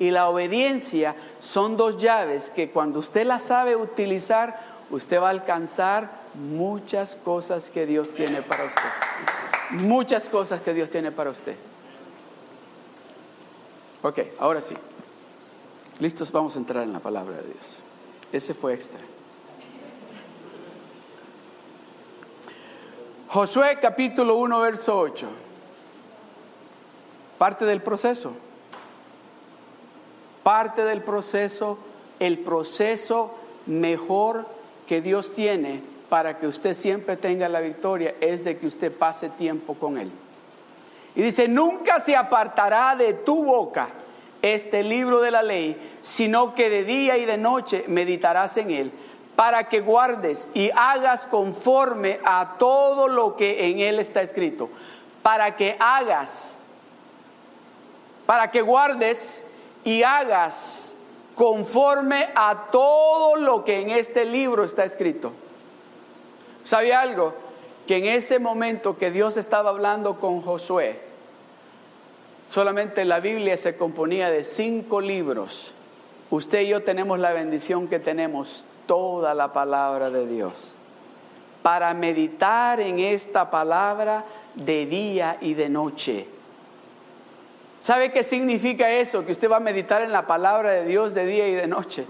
y 0.00 0.10
la 0.10 0.28
obediencia 0.28 1.14
son 1.38 1.76
dos 1.76 1.98
llaves 1.98 2.50
que 2.50 2.70
cuando 2.70 2.98
usted 2.98 3.24
las 3.24 3.44
sabe 3.44 3.76
utilizar, 3.76 4.60
usted 4.90 5.20
va 5.20 5.28
a 5.28 5.30
alcanzar 5.30 6.10
muchas 6.34 7.14
cosas 7.14 7.70
que 7.70 7.86
Dios 7.86 8.10
tiene 8.10 8.42
para 8.42 8.64
usted. 8.64 8.90
Muchas 9.70 10.28
cosas 10.28 10.60
que 10.62 10.74
Dios 10.74 10.90
tiene 10.90 11.12
para 11.12 11.30
usted. 11.30 11.54
Ok, 14.02 14.18
ahora 14.40 14.60
sí. 14.60 14.74
Listos, 16.00 16.32
vamos 16.32 16.56
a 16.56 16.58
entrar 16.58 16.82
en 16.82 16.92
la 16.92 17.00
palabra 17.00 17.36
de 17.36 17.44
Dios. 17.44 17.78
Ese 18.32 18.52
fue 18.52 18.74
extra. 18.74 19.00
Josué 23.28 23.78
capítulo 23.80 24.36
1, 24.38 24.60
verso 24.60 24.98
8 24.98 25.45
parte 27.38 27.64
del 27.64 27.82
proceso. 27.82 28.32
Parte 30.42 30.84
del 30.84 31.02
proceso, 31.02 31.78
el 32.20 32.38
proceso 32.38 33.34
mejor 33.66 34.46
que 34.86 35.00
Dios 35.00 35.32
tiene 35.32 35.82
para 36.08 36.38
que 36.38 36.46
usted 36.46 36.74
siempre 36.74 37.16
tenga 37.16 37.48
la 37.48 37.60
victoria 37.60 38.14
es 38.20 38.44
de 38.44 38.58
que 38.58 38.66
usted 38.66 38.92
pase 38.92 39.28
tiempo 39.30 39.74
con 39.74 39.98
Él. 39.98 40.10
Y 41.16 41.22
dice, 41.22 41.48
nunca 41.48 41.98
se 41.98 42.14
apartará 42.14 42.94
de 42.94 43.14
tu 43.14 43.42
boca 43.42 43.88
este 44.42 44.82
libro 44.82 45.20
de 45.20 45.30
la 45.30 45.42
ley, 45.42 45.98
sino 46.02 46.54
que 46.54 46.70
de 46.70 46.84
día 46.84 47.16
y 47.16 47.24
de 47.24 47.38
noche 47.38 47.84
meditarás 47.88 48.56
en 48.58 48.70
él, 48.70 48.92
para 49.34 49.68
que 49.68 49.80
guardes 49.80 50.46
y 50.54 50.70
hagas 50.74 51.26
conforme 51.26 52.20
a 52.24 52.56
todo 52.58 53.08
lo 53.08 53.36
que 53.36 53.70
en 53.70 53.80
él 53.80 53.98
está 53.98 54.22
escrito, 54.22 54.68
para 55.22 55.56
que 55.56 55.76
hagas 55.78 56.55
para 58.26 58.50
que 58.50 58.60
guardes 58.60 59.42
y 59.84 60.02
hagas 60.02 60.94
conforme 61.36 62.28
a 62.34 62.66
todo 62.72 63.36
lo 63.36 63.64
que 63.64 63.80
en 63.80 63.90
este 63.90 64.24
libro 64.24 64.64
está 64.64 64.84
escrito. 64.84 65.32
¿Sabía 66.64 67.00
algo? 67.00 67.34
Que 67.86 67.98
en 67.98 68.06
ese 68.06 68.40
momento 68.40 68.98
que 68.98 69.12
Dios 69.12 69.36
estaba 69.36 69.70
hablando 69.70 70.18
con 70.18 70.42
Josué, 70.42 71.00
solamente 72.50 73.04
la 73.04 73.20
Biblia 73.20 73.56
se 73.56 73.76
componía 73.76 74.30
de 74.30 74.42
cinco 74.42 75.00
libros. 75.00 75.72
Usted 76.30 76.62
y 76.62 76.68
yo 76.68 76.82
tenemos 76.82 77.20
la 77.20 77.32
bendición 77.32 77.86
que 77.86 78.00
tenemos 78.00 78.64
toda 78.86 79.34
la 79.34 79.52
palabra 79.52 80.10
de 80.10 80.26
Dios. 80.26 80.74
Para 81.62 81.94
meditar 81.94 82.80
en 82.80 82.98
esta 82.98 83.50
palabra 83.50 84.24
de 84.54 84.86
día 84.86 85.36
y 85.40 85.54
de 85.54 85.68
noche 85.68 86.26
¿Sabe 87.80 88.10
qué 88.12 88.22
significa 88.22 88.90
eso? 88.90 89.24
Que 89.24 89.32
usted 89.32 89.50
va 89.50 89.56
a 89.56 89.60
meditar 89.60 90.02
en 90.02 90.12
la 90.12 90.26
palabra 90.26 90.70
de 90.70 90.84
Dios 90.84 91.14
de 91.14 91.26
día 91.26 91.48
y 91.48 91.54
de 91.54 91.66
noche. 91.66 92.06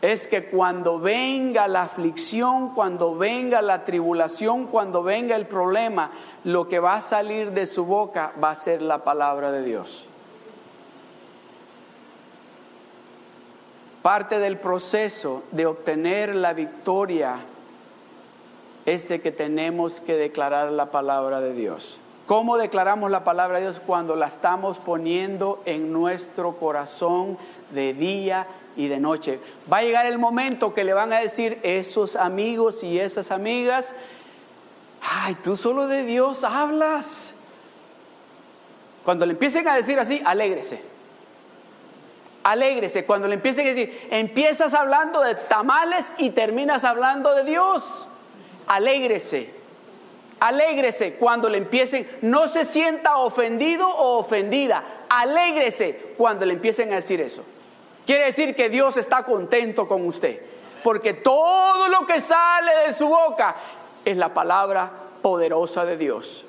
Es 0.00 0.26
que 0.26 0.46
cuando 0.46 0.98
venga 0.98 1.68
la 1.68 1.82
aflicción, 1.82 2.74
cuando 2.74 3.14
venga 3.14 3.62
la 3.62 3.84
tribulación, 3.84 4.66
cuando 4.66 5.04
venga 5.04 5.36
el 5.36 5.46
problema, 5.46 6.10
lo 6.42 6.68
que 6.68 6.80
va 6.80 6.96
a 6.96 7.00
salir 7.02 7.52
de 7.52 7.66
su 7.66 7.84
boca 7.86 8.32
va 8.42 8.50
a 8.50 8.56
ser 8.56 8.82
la 8.82 9.04
palabra 9.04 9.52
de 9.52 9.62
Dios. 9.62 10.08
Parte 14.02 14.40
del 14.40 14.58
proceso 14.58 15.44
de 15.52 15.66
obtener 15.66 16.34
la 16.34 16.52
victoria 16.52 17.36
es 18.84 19.08
de 19.08 19.20
que 19.20 19.30
tenemos 19.30 20.00
que 20.00 20.16
declarar 20.16 20.72
la 20.72 20.90
palabra 20.90 21.40
de 21.40 21.54
Dios. 21.54 21.98
¿Cómo 22.26 22.56
declaramos 22.56 23.10
la 23.10 23.24
palabra 23.24 23.58
de 23.58 23.64
Dios 23.64 23.80
cuando 23.84 24.14
la 24.14 24.28
estamos 24.28 24.78
poniendo 24.78 25.60
en 25.64 25.92
nuestro 25.92 26.56
corazón 26.56 27.36
de 27.72 27.94
día 27.94 28.46
y 28.76 28.86
de 28.86 29.00
noche? 29.00 29.40
Va 29.70 29.78
a 29.78 29.82
llegar 29.82 30.06
el 30.06 30.18
momento 30.18 30.72
que 30.72 30.84
le 30.84 30.94
van 30.94 31.12
a 31.12 31.18
decir 31.18 31.58
esos 31.64 32.14
amigos 32.14 32.84
y 32.84 33.00
esas 33.00 33.32
amigas, 33.32 33.92
ay, 35.02 35.36
tú 35.42 35.56
solo 35.56 35.88
de 35.88 36.04
Dios 36.04 36.44
hablas. 36.44 37.34
Cuando 39.04 39.26
le 39.26 39.32
empiecen 39.32 39.66
a 39.66 39.74
decir 39.74 39.98
así, 39.98 40.22
alégrese. 40.24 40.80
Alégrese. 42.44 43.04
Cuando 43.04 43.26
le 43.26 43.34
empiecen 43.34 43.66
a 43.66 43.70
decir, 43.70 44.08
empiezas 44.10 44.74
hablando 44.74 45.22
de 45.22 45.34
tamales 45.34 46.12
y 46.18 46.30
terminas 46.30 46.84
hablando 46.84 47.34
de 47.34 47.42
Dios. 47.42 48.06
Alégrese. 48.68 49.61
Alégrese 50.42 51.14
cuando 51.14 51.48
le 51.48 51.58
empiecen, 51.58 52.18
no 52.22 52.48
se 52.48 52.64
sienta 52.64 53.18
ofendido 53.18 53.88
o 53.88 54.18
ofendida. 54.18 55.04
Alégrese 55.08 56.14
cuando 56.18 56.44
le 56.44 56.54
empiecen 56.54 56.92
a 56.92 56.96
decir 56.96 57.20
eso. 57.20 57.44
Quiere 58.04 58.24
decir 58.24 58.56
que 58.56 58.68
Dios 58.68 58.96
está 58.96 59.22
contento 59.22 59.86
con 59.86 60.04
usted. 60.04 60.42
Porque 60.82 61.14
todo 61.14 61.86
lo 61.86 62.08
que 62.08 62.20
sale 62.20 62.72
de 62.88 62.92
su 62.92 63.06
boca 63.06 63.54
es 64.04 64.16
la 64.16 64.34
palabra 64.34 64.90
poderosa 65.22 65.84
de 65.84 65.96
Dios. 65.96 66.44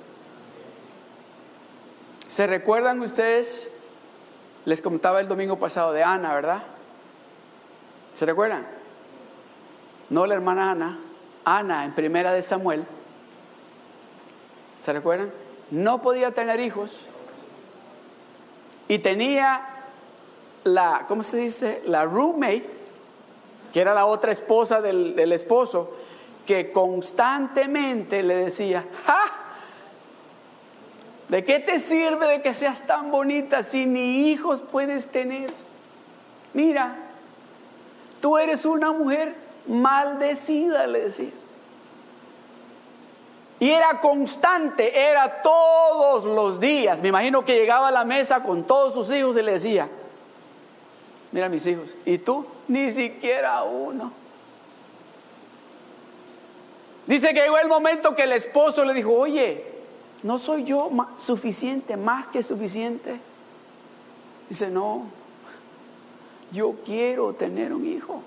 ¿Se 2.28 2.48
recuerdan 2.48 3.00
ustedes? 3.00 3.70
Les 4.66 4.82
comentaba 4.82 5.20
el 5.20 5.28
domingo 5.28 5.60
pasado 5.60 5.94
de 5.94 6.02
Ana, 6.02 6.34
¿verdad? 6.34 6.64
¿Se 8.18 8.26
recuerdan? 8.26 8.66
No 10.10 10.26
la 10.26 10.34
hermana 10.34 10.72
Ana, 10.72 11.00
Ana 11.46 11.86
en 11.86 11.94
primera 11.94 12.32
de 12.32 12.42
Samuel 12.42 12.88
¿Se 14.84 14.92
recuerdan? 14.92 15.32
No 15.72 16.02
podía 16.02 16.32
tener 16.32 16.60
hijos 16.60 16.92
y 18.90 19.00
tenía 19.00 19.62
la, 20.66 21.06
¿cómo 21.08 21.24
se 21.24 21.38
dice? 21.38 21.82
La 21.86 22.04
roommate, 22.04 22.70
que 23.72 23.80
era 23.80 23.94
la 23.94 24.06
otra 24.06 24.32
esposa 24.34 24.82
del, 24.82 25.16
del 25.16 25.32
esposo, 25.32 25.96
que 26.46 26.72
constantemente 26.72 28.24
le 28.24 28.36
decía, 28.36 28.86
¡ja! 29.06 29.22
¿De 31.30 31.46
qué 31.46 31.60
te 31.60 31.80
sirve 31.80 32.28
de 32.28 32.42
que 32.42 32.54
seas 32.54 32.86
tan 32.86 33.10
bonita 33.10 33.64
si 33.64 33.86
ni 33.86 34.30
hijos 34.30 34.62
puedes 34.62 35.08
tener? 35.08 35.54
Mira, 36.54 36.96
tú 38.20 38.38
eres 38.38 38.66
una 38.66 38.92
mujer 38.92 39.34
maldecida, 39.66 40.86
le 40.88 41.06
decía. 41.06 41.32
Y 43.64 43.72
era 43.72 44.02
constante, 44.02 45.10
era 45.10 45.42
todos 45.42 46.26
los 46.26 46.60
días. 46.60 47.02
Me 47.02 47.08
imagino 47.08 47.46
que 47.46 47.56
llegaba 47.58 47.88
a 47.88 47.92
la 47.92 48.04
mesa 48.04 48.44
con 48.44 48.66
todos 48.66 48.94
sus 48.94 49.10
hijos 49.10 49.38
y 49.38 49.42
le 49.42 49.54
decía, 49.54 49.88
mira 51.32 51.48
mis 51.48 51.66
hijos, 51.66 51.88
¿y 52.04 52.18
tú? 52.18 52.46
Ni 52.68 52.92
siquiera 52.92 53.64
uno. 53.64 54.12
Dice 57.08 57.34
que 57.34 57.40
llegó 57.40 57.58
el 57.58 57.70
momento 57.70 58.14
que 58.14 58.24
el 58.24 58.34
esposo 58.34 58.84
le 58.84 58.94
dijo, 58.94 59.14
oye, 59.14 59.64
¿no 60.24 60.40
soy 60.40 60.66
yo 60.66 60.92
suficiente, 61.16 61.96
más 61.96 62.28
que 62.28 62.44
suficiente? 62.44 63.18
Dice, 64.50 64.70
no, 64.70 65.06
yo 66.52 66.76
quiero 66.84 67.32
tener 67.32 67.72
un 67.72 67.88
hijo. 67.88 68.22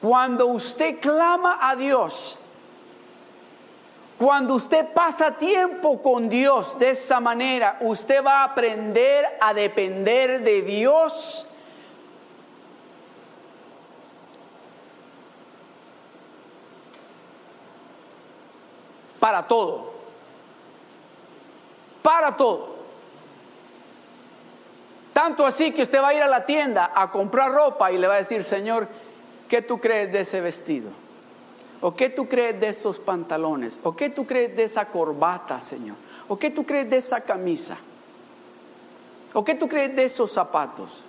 Cuando 0.00 0.46
usted 0.46 1.00
clama 1.00 1.58
a 1.60 1.76
Dios, 1.76 2.38
Cuando 4.20 4.56
usted 4.56 4.92
pasa 4.92 5.38
tiempo 5.38 6.02
con 6.02 6.28
Dios 6.28 6.78
de 6.78 6.90
esa 6.90 7.20
manera, 7.20 7.78
usted 7.80 8.22
va 8.22 8.42
a 8.42 8.44
aprender 8.44 9.26
a 9.40 9.54
depender 9.54 10.42
de 10.42 10.60
Dios. 10.60 11.48
Para 19.18 19.48
todo. 19.48 19.94
Para 22.02 22.36
todo. 22.36 22.76
Tanto 25.14 25.46
así 25.46 25.72
que 25.72 25.84
usted 25.84 25.98
va 25.98 26.08
a 26.08 26.14
ir 26.14 26.22
a 26.22 26.28
la 26.28 26.44
tienda 26.44 26.92
a 26.94 27.10
comprar 27.10 27.52
ropa 27.52 27.90
y 27.90 27.96
le 27.96 28.06
va 28.06 28.16
a 28.16 28.18
decir, 28.18 28.44
Señor, 28.44 28.86
¿qué 29.48 29.62
tú 29.62 29.80
crees 29.80 30.12
de 30.12 30.20
ese 30.20 30.42
vestido? 30.42 30.99
¿O 31.80 31.94
qué 31.94 32.10
tú 32.10 32.28
crees 32.28 32.60
de 32.60 32.68
esos 32.68 32.98
pantalones? 32.98 33.78
¿O 33.82 33.96
qué 33.96 34.10
tú 34.10 34.26
crees 34.26 34.54
de 34.54 34.64
esa 34.64 34.86
corbata, 34.86 35.60
Señor? 35.60 35.96
¿O 36.28 36.38
qué 36.38 36.50
tú 36.50 36.64
crees 36.64 36.90
de 36.90 36.98
esa 36.98 37.22
camisa? 37.22 37.78
¿O 39.32 39.44
qué 39.44 39.54
tú 39.54 39.68
crees 39.68 39.94
de 39.96 40.04
esos 40.04 40.30
zapatos? 40.30 41.02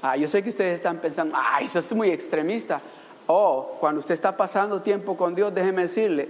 Ah, 0.00 0.16
yo 0.16 0.28
sé 0.28 0.42
que 0.42 0.50
ustedes 0.50 0.76
están 0.76 0.98
pensando, 0.98 1.34
ah, 1.36 1.60
eso 1.60 1.80
es 1.80 1.92
muy 1.92 2.10
extremista. 2.10 2.80
Oh, 3.26 3.76
cuando 3.80 4.00
usted 4.00 4.14
está 4.14 4.36
pasando 4.36 4.80
tiempo 4.80 5.16
con 5.16 5.34
Dios, 5.34 5.52
déjeme 5.52 5.82
decirle, 5.82 6.28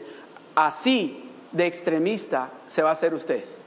así 0.54 1.31
de 1.52 1.66
extremista 1.66 2.50
se 2.66 2.83
va 2.83 2.90
a 2.90 2.92
hacer 2.92 3.12
usted. 3.12 3.58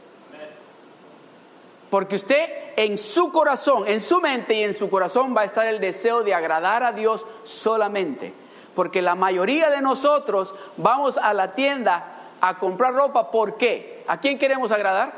Porque 1.91 2.15
usted 2.15 2.49
en 2.77 2.97
su 2.97 3.34
corazón, 3.34 3.84
en 3.86 3.99
su 3.99 4.21
mente 4.21 4.54
y 4.54 4.63
en 4.63 4.73
su 4.73 4.89
corazón 4.89 5.36
va 5.36 5.41
a 5.41 5.45
estar 5.45 5.67
el 5.67 5.82
deseo 5.82 6.23
de 6.23 6.34
agradar 6.34 6.84
a 6.84 6.93
Dios 6.93 7.25
solamente. 7.43 8.34
Porque 8.73 9.01
la 9.01 9.13
mayoría 9.13 9.69
de 9.69 9.82
nosotros 9.82 10.56
vamos 10.77 11.17
a 11.17 11.34
la 11.34 11.54
tienda 11.54 12.30
a 12.39 12.58
comprar 12.58 12.93
ropa. 12.93 13.30
¿Por 13.30 13.58
qué? 13.58 14.06
¿A 14.08 14.21
quién 14.21 14.39
queremos 14.39 14.71
agradar? 14.71 15.12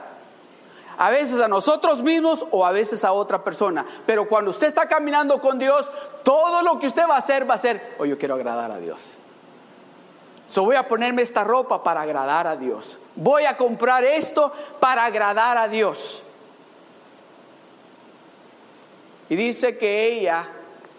A 0.98 1.12
veces 1.12 1.40
a 1.44 1.48
nosotros 1.48 2.02
mismos 2.02 2.44
o 2.50 2.66
a 2.66 2.72
veces 2.72 3.06
a 3.06 3.12
otra 3.12 3.44
persona. 3.44 3.86
Pero 4.08 4.28
cuando 4.28 4.50
usted 4.50 4.66
está 4.66 4.88
caminando 4.88 5.40
con 5.40 5.60
Dios, 5.60 5.88
todo 6.24 6.64
lo 6.64 6.80
que 6.80 6.88
usted 6.88 7.08
va 7.08 7.16
a 7.16 7.20
hacer 7.20 7.48
va 7.48 7.54
a 7.54 7.60
ser, 7.60 7.96
oh, 8.00 8.06
yo 8.06 8.18
quiero 8.18 8.34
agradar 8.34 8.72
a 8.72 8.80
Dios. 8.80 9.00
So 10.48 10.64
voy 10.64 10.76
a 10.76 10.88
ponerme 10.88 11.22
esta 11.22 11.44
ropa 11.44 11.84
para 11.84 12.02
agradar 12.02 12.48
a 12.48 12.56
Dios. 12.56 12.98
Voy 13.16 13.46
a 13.46 13.58
comprar 13.58 14.04
esto 14.04 14.52
para 14.80 15.06
agradar 15.06 15.56
a 15.58 15.68
Dios. 15.68 16.24
Y 19.34 19.36
dice 19.36 19.80
que 19.80 20.14
ella, 20.14 20.46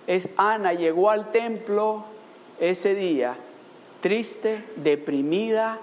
es 0.09 0.29
Ana, 0.37 0.73
llegó 0.73 1.09
al 1.09 1.31
templo 1.31 2.05
ese 2.59 2.97
día 2.97 3.37
triste, 4.01 4.65
deprimida, 4.75 5.79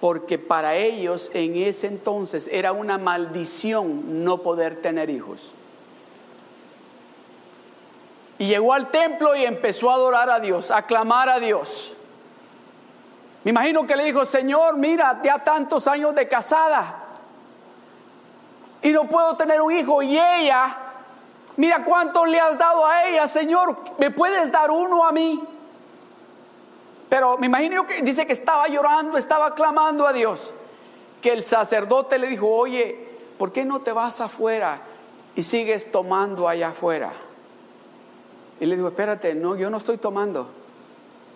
porque 0.00 0.38
para 0.38 0.74
ellos 0.74 1.30
en 1.34 1.56
ese 1.56 1.86
entonces 1.86 2.48
era 2.50 2.72
una 2.72 2.96
maldición 2.96 4.24
no 4.24 4.38
poder 4.38 4.80
tener 4.80 5.10
hijos. 5.10 5.52
Y 8.38 8.46
llegó 8.46 8.72
al 8.72 8.90
templo 8.90 9.36
y 9.36 9.44
empezó 9.44 9.90
a 9.90 9.96
adorar 9.96 10.30
a 10.30 10.40
Dios, 10.40 10.70
a 10.70 10.86
clamar 10.86 11.28
a 11.28 11.40
Dios. 11.40 11.92
Me 13.44 13.50
imagino 13.50 13.86
que 13.86 13.96
le 13.96 14.04
dijo, 14.04 14.24
Señor, 14.24 14.78
mira, 14.78 15.20
ya 15.22 15.44
tantos 15.44 15.86
años 15.86 16.14
de 16.14 16.26
casada, 16.26 17.01
y 18.82 18.90
no 18.90 19.04
puedo 19.04 19.36
tener 19.36 19.60
un 19.62 19.72
hijo. 19.72 20.02
Y 20.02 20.18
ella, 20.18 20.76
mira 21.56 21.84
cuánto 21.84 22.26
le 22.26 22.40
has 22.40 22.58
dado 22.58 22.84
a 22.84 23.08
ella, 23.08 23.28
Señor, 23.28 23.76
¿me 23.98 24.10
puedes 24.10 24.50
dar 24.50 24.70
uno 24.70 25.06
a 25.06 25.12
mí? 25.12 25.42
Pero 27.08 27.38
me 27.38 27.46
imagino 27.46 27.86
que 27.86 28.02
dice 28.02 28.26
que 28.26 28.32
estaba 28.32 28.68
llorando, 28.68 29.16
estaba 29.18 29.54
clamando 29.54 30.06
a 30.06 30.12
Dios. 30.12 30.50
Que 31.20 31.32
el 31.32 31.44
sacerdote 31.44 32.18
le 32.18 32.26
dijo, 32.26 32.48
oye, 32.48 33.08
¿por 33.38 33.52
qué 33.52 33.64
no 33.64 33.80
te 33.80 33.92
vas 33.92 34.20
afuera 34.20 34.80
y 35.36 35.42
sigues 35.42 35.92
tomando 35.92 36.48
allá 36.48 36.68
afuera? 36.68 37.12
Y 38.60 38.66
le 38.66 38.76
dijo, 38.76 38.88
espérate, 38.88 39.34
no, 39.34 39.56
yo 39.56 39.70
no 39.70 39.76
estoy 39.76 39.98
tomando. 39.98 40.48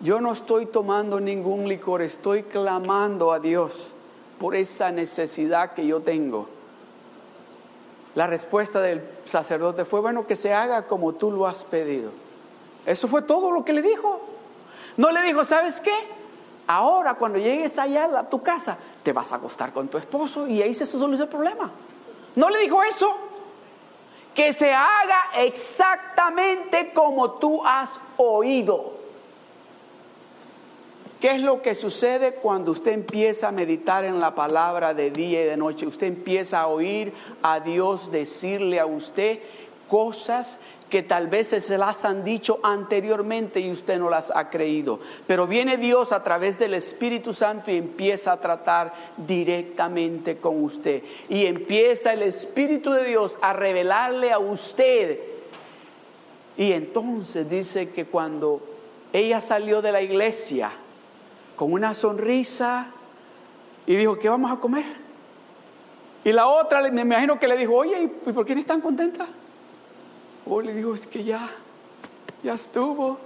Yo 0.01 0.21
no 0.21 0.33
estoy 0.33 0.65
tomando 0.67 1.19
ningún 1.19 1.67
licor, 1.67 2.01
estoy 2.01 2.43
clamando 2.43 3.31
a 3.31 3.39
Dios 3.39 3.93
por 4.39 4.55
esa 4.55 4.91
necesidad 4.91 5.73
que 5.73 5.87
yo 5.87 6.01
tengo. 6.01 6.56
La 8.17 8.25
respuesta 8.25 8.81
del 8.81 9.07
sacerdote 9.25 9.85
fue, 9.85 9.99
bueno, 9.99 10.25
que 10.25 10.35
se 10.35 10.51
haga 10.51 10.87
como 10.87 11.13
tú 11.13 11.29
lo 11.29 11.45
has 11.45 11.63
pedido. 11.63 12.09
Eso 12.83 13.07
fue 13.07 13.21
todo 13.21 13.51
lo 13.51 13.63
que 13.63 13.73
le 13.73 13.83
dijo. 13.83 14.19
No 14.97 15.11
le 15.11 15.21
dijo, 15.21 15.45
¿sabes 15.45 15.79
qué? 15.79 15.93
Ahora 16.65 17.13
cuando 17.13 17.37
llegues 17.37 17.77
allá 17.77 18.05
a 18.05 18.27
tu 18.27 18.41
casa, 18.41 18.75
te 19.03 19.13
vas 19.13 19.31
a 19.31 19.35
acostar 19.35 19.71
con 19.71 19.87
tu 19.87 19.99
esposo 19.99 20.47
y 20.47 20.63
ahí 20.63 20.73
se 20.73 20.87
soluciona 20.87 21.25
el 21.25 21.29
problema. 21.29 21.69
No 22.35 22.49
le 22.49 22.57
dijo 22.57 22.81
eso. 22.81 23.15
Que 24.33 24.51
se 24.51 24.73
haga 24.73 25.21
exactamente 25.35 26.93
como 26.95 27.33
tú 27.33 27.63
has 27.63 27.99
oído. 28.17 28.96
¿Qué 31.19 31.31
es 31.31 31.41
lo 31.41 31.63
que 31.63 31.73
sucede 31.73 32.33
cuando 32.33 32.69
usted 32.71 32.91
empieza 32.91 33.47
a 33.47 33.51
meditar 33.51 34.05
en 34.05 34.19
la 34.19 34.35
palabra 34.35 34.93
de 34.93 35.09
día 35.09 35.41
y 35.41 35.45
de 35.45 35.57
noche? 35.57 35.87
Usted 35.87 36.05
empieza 36.05 36.61
a 36.61 36.67
oír 36.67 37.11
a 37.41 37.59
Dios 37.59 38.11
decirle 38.11 38.79
a 38.79 38.85
usted 38.85 39.39
cosas 39.89 40.59
que 40.91 41.01
tal 41.01 41.27
vez 41.27 41.47
se 41.47 41.77
las 41.77 42.05
han 42.05 42.23
dicho 42.23 42.59
anteriormente 42.61 43.59
y 43.59 43.71
usted 43.71 43.97
no 43.97 44.11
las 44.11 44.31
ha 44.33 44.51
creído. 44.51 44.99
Pero 45.25 45.47
viene 45.47 45.77
Dios 45.77 46.11
a 46.11 46.23
través 46.23 46.59
del 46.59 46.75
Espíritu 46.75 47.33
Santo 47.33 47.71
y 47.71 47.77
empieza 47.77 48.31
a 48.31 48.39
tratar 48.39 48.93
directamente 49.17 50.37
con 50.37 50.63
usted. 50.63 51.01
Y 51.29 51.47
empieza 51.47 52.13
el 52.13 52.21
Espíritu 52.21 52.91
de 52.91 53.05
Dios 53.05 53.39
a 53.41 53.53
revelarle 53.53 54.31
a 54.31 54.37
usted. 54.37 55.19
Y 56.57 56.73
entonces 56.73 57.49
dice 57.49 57.89
que 57.89 58.05
cuando 58.05 58.61
ella 59.13 59.41
salió 59.41 59.81
de 59.81 59.91
la 59.91 60.01
iglesia, 60.01 60.71
con 61.57 61.73
una 61.73 61.93
sonrisa 61.93 62.87
y 63.85 63.95
dijo, 63.97 64.17
¿qué 64.17 64.29
vamos 64.29 64.51
a 64.51 64.57
comer? 64.57 64.85
Y 66.23 66.31
la 66.31 66.47
otra, 66.47 66.81
me 66.91 67.01
imagino 67.01 67.39
que 67.39 67.47
le 67.47 67.57
dijo, 67.57 67.73
oye, 67.73 68.03
¿y 68.03 68.31
por 68.31 68.45
qué 68.45 68.53
eres 68.53 68.65
tan 68.65 68.79
contenta? 68.79 69.27
O 70.45 70.61
le 70.61 70.73
dijo, 70.73 70.93
es 70.93 71.07
que 71.07 71.23
ya, 71.23 71.49
ya 72.43 72.53
estuvo. 72.53 73.17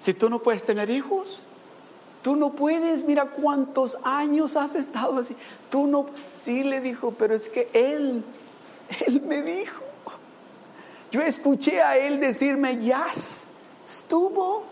Si 0.00 0.14
tú 0.14 0.30
no 0.30 0.38
puedes 0.38 0.64
tener 0.64 0.90
hijos, 0.90 1.42
tú 2.22 2.34
no 2.34 2.52
puedes, 2.52 3.04
mira 3.04 3.26
cuántos 3.26 3.98
años 4.04 4.56
has 4.56 4.74
estado 4.74 5.18
así. 5.18 5.36
Tú 5.70 5.86
no, 5.86 6.06
sí 6.32 6.64
le 6.64 6.80
dijo, 6.80 7.14
pero 7.18 7.34
es 7.34 7.48
que 7.48 7.68
él, 7.72 8.24
él 9.06 9.20
me 9.22 9.42
dijo. 9.42 9.82
Yo 11.10 11.20
escuché 11.20 11.82
a 11.82 11.98
él 11.98 12.20
decirme, 12.20 12.78
ya 12.82 13.06
estuvo. 13.84 14.71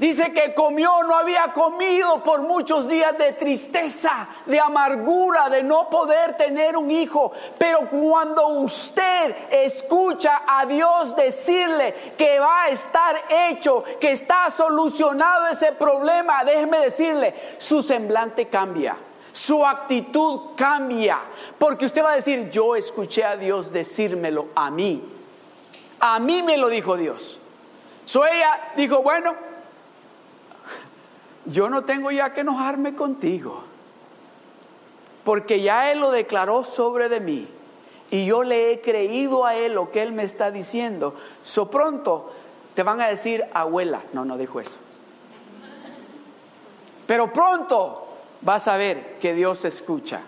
Dice 0.00 0.32
que 0.32 0.54
comió, 0.54 1.02
no 1.02 1.14
había 1.14 1.52
comido 1.52 2.24
por 2.24 2.40
muchos 2.40 2.88
días 2.88 3.18
de 3.18 3.34
tristeza, 3.34 4.28
de 4.46 4.58
amargura, 4.58 5.50
de 5.50 5.62
no 5.62 5.90
poder 5.90 6.38
tener 6.38 6.74
un 6.74 6.90
hijo. 6.90 7.32
Pero 7.58 7.80
cuando 7.80 8.48
usted 8.48 9.36
escucha 9.50 10.40
a 10.46 10.64
Dios 10.64 11.14
decirle 11.14 12.14
que 12.16 12.40
va 12.40 12.62
a 12.62 12.68
estar 12.70 13.24
hecho, 13.28 13.84
que 14.00 14.12
está 14.12 14.50
solucionado 14.50 15.48
ese 15.48 15.72
problema, 15.72 16.44
déjeme 16.44 16.78
decirle, 16.78 17.34
su 17.58 17.82
semblante 17.82 18.48
cambia. 18.48 18.96
Su 19.32 19.66
actitud 19.66 20.56
cambia, 20.56 21.18
porque 21.58 21.84
usted 21.84 22.02
va 22.02 22.12
a 22.12 22.16
decir, 22.16 22.48
yo 22.48 22.74
escuché 22.74 23.22
a 23.22 23.36
Dios 23.36 23.70
decírmelo 23.70 24.46
a 24.54 24.70
mí. 24.70 25.04
A 26.00 26.18
mí 26.18 26.42
me 26.42 26.56
lo 26.56 26.68
dijo 26.68 26.96
Dios. 26.96 27.38
So 28.06 28.24
ella 28.24 28.72
dijo, 28.76 29.02
bueno, 29.02 29.49
yo 31.46 31.70
no 31.70 31.84
tengo 31.84 32.10
ya 32.10 32.32
que 32.32 32.42
enojarme 32.42 32.94
contigo, 32.94 33.62
porque 35.24 35.60
ya 35.60 35.90
Él 35.90 36.00
lo 36.00 36.10
declaró 36.10 36.64
sobre 36.64 37.08
de 37.08 37.20
mí 37.20 37.48
y 38.10 38.26
yo 38.26 38.42
le 38.42 38.72
he 38.72 38.80
creído 38.80 39.46
a 39.46 39.54
Él 39.54 39.74
lo 39.74 39.90
que 39.90 40.02
Él 40.02 40.12
me 40.12 40.24
está 40.24 40.50
diciendo. 40.50 41.14
So 41.44 41.70
pronto 41.70 42.32
te 42.74 42.82
van 42.82 43.00
a 43.00 43.08
decir, 43.08 43.44
abuela, 43.52 44.02
no, 44.12 44.24
no 44.24 44.36
dijo 44.36 44.60
eso. 44.60 44.76
Pero 47.06 47.32
pronto 47.32 48.08
vas 48.40 48.68
a 48.68 48.76
ver 48.76 49.18
que 49.20 49.34
Dios 49.34 49.64
escucha. 49.64 50.20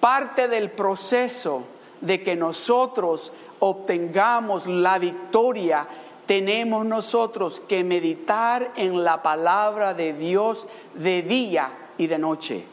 Parte 0.00 0.48
del 0.48 0.70
proceso 0.70 1.64
de 2.00 2.22
que 2.22 2.36
nosotros 2.36 3.32
obtengamos 3.60 4.66
la 4.66 4.98
victoria 4.98 5.86
tenemos 6.28 6.84
nosotros 6.84 7.58
que 7.58 7.82
meditar 7.82 8.72
en 8.76 9.02
la 9.02 9.22
palabra 9.22 9.94
de 9.94 10.12
Dios 10.12 10.68
de 10.92 11.22
día 11.22 11.72
y 11.96 12.06
de 12.06 12.18
noche. 12.18 12.64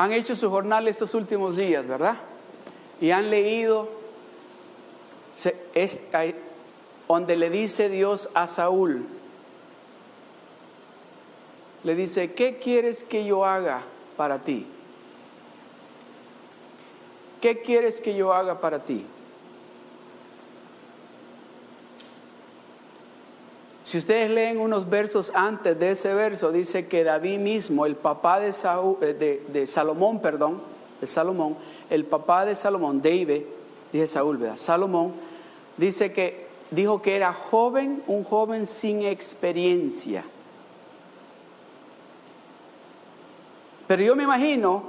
han 0.00 0.12
hecho 0.12 0.36
su 0.36 0.48
jornal 0.48 0.86
estos 0.86 1.12
últimos 1.14 1.56
días, 1.56 1.84
¿verdad? 1.84 2.18
Y 3.00 3.10
han 3.10 3.30
leído 3.30 3.88
donde 7.08 7.36
le 7.36 7.50
dice 7.50 7.88
Dios 7.88 8.28
a 8.32 8.46
Saúl, 8.46 9.06
le 11.82 11.96
dice, 11.96 12.32
¿qué 12.34 12.58
quieres 12.58 13.02
que 13.02 13.24
yo 13.24 13.44
haga 13.44 13.82
para 14.18 14.40
ti? 14.40 14.66
¿Qué 17.40 17.62
quieres 17.62 18.00
que 18.00 18.14
yo 18.14 18.34
haga 18.34 18.60
para 18.60 18.80
ti? 18.80 19.06
Si 23.84 23.96
ustedes 23.96 24.30
leen 24.30 24.58
unos 24.58 24.90
versos 24.90 25.32
antes 25.34 25.78
de 25.78 25.92
ese 25.92 26.12
verso, 26.12 26.52
dice 26.52 26.88
que 26.88 27.04
David 27.04 27.38
mismo, 27.38 27.86
el 27.86 27.96
papá 27.96 28.38
de, 28.38 28.52
eh, 29.00 29.44
de, 29.48 29.66
Salomón, 29.66 30.20
perdón, 30.20 30.60
de 31.00 31.06
Salomón, 31.06 31.56
el 31.88 32.04
papá 32.04 32.44
de 32.44 32.54
Salomón, 32.54 33.00
David, 33.00 33.44
dice 33.90 34.06
Saúl, 34.06 34.36
¿verdad? 34.36 34.58
Salomón, 34.58 35.14
dice 35.78 36.12
que 36.12 36.48
dijo 36.70 37.00
que 37.00 37.16
era 37.16 37.32
joven, 37.32 38.02
un 38.06 38.24
joven 38.24 38.66
sin 38.66 39.04
experiencia. 39.04 40.24
Pero 43.88 44.02
yo 44.02 44.14
me 44.14 44.24
imagino 44.24 44.82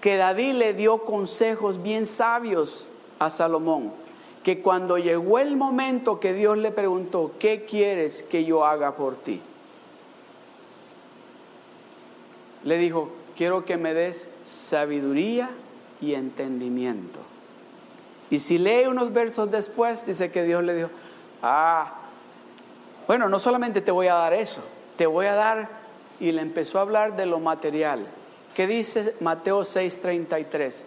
que 0.00 0.16
David 0.16 0.54
le 0.54 0.74
dio 0.74 1.04
consejos 1.04 1.82
bien 1.82 2.06
sabios 2.06 2.86
a 3.18 3.30
Salomón, 3.30 3.92
que 4.42 4.62
cuando 4.62 4.98
llegó 4.98 5.38
el 5.38 5.56
momento 5.56 6.20
que 6.20 6.32
Dios 6.32 6.56
le 6.56 6.70
preguntó, 6.70 7.32
¿qué 7.38 7.64
quieres 7.64 8.22
que 8.22 8.44
yo 8.44 8.64
haga 8.64 8.96
por 8.96 9.16
ti? 9.16 9.40
Le 12.64 12.78
dijo, 12.78 13.10
quiero 13.36 13.64
que 13.64 13.76
me 13.76 13.94
des 13.94 14.26
sabiduría 14.46 15.50
y 16.00 16.14
entendimiento. 16.14 17.20
Y 18.30 18.38
si 18.38 18.58
lee 18.58 18.86
unos 18.86 19.12
versos 19.12 19.50
después, 19.50 20.06
dice 20.06 20.30
que 20.30 20.42
Dios 20.42 20.64
le 20.64 20.74
dijo, 20.74 20.90
ah, 21.42 21.94
bueno, 23.06 23.28
no 23.28 23.38
solamente 23.38 23.82
te 23.82 23.90
voy 23.90 24.08
a 24.08 24.14
dar 24.14 24.32
eso, 24.32 24.62
te 24.96 25.06
voy 25.06 25.26
a 25.26 25.34
dar, 25.34 25.68
y 26.18 26.32
le 26.32 26.40
empezó 26.42 26.78
a 26.78 26.82
hablar 26.82 27.16
de 27.16 27.26
lo 27.26 27.38
material. 27.38 28.06
¿Qué 28.56 28.66
dice 28.66 29.14
Mateo 29.20 29.66
6:33? 29.66 30.80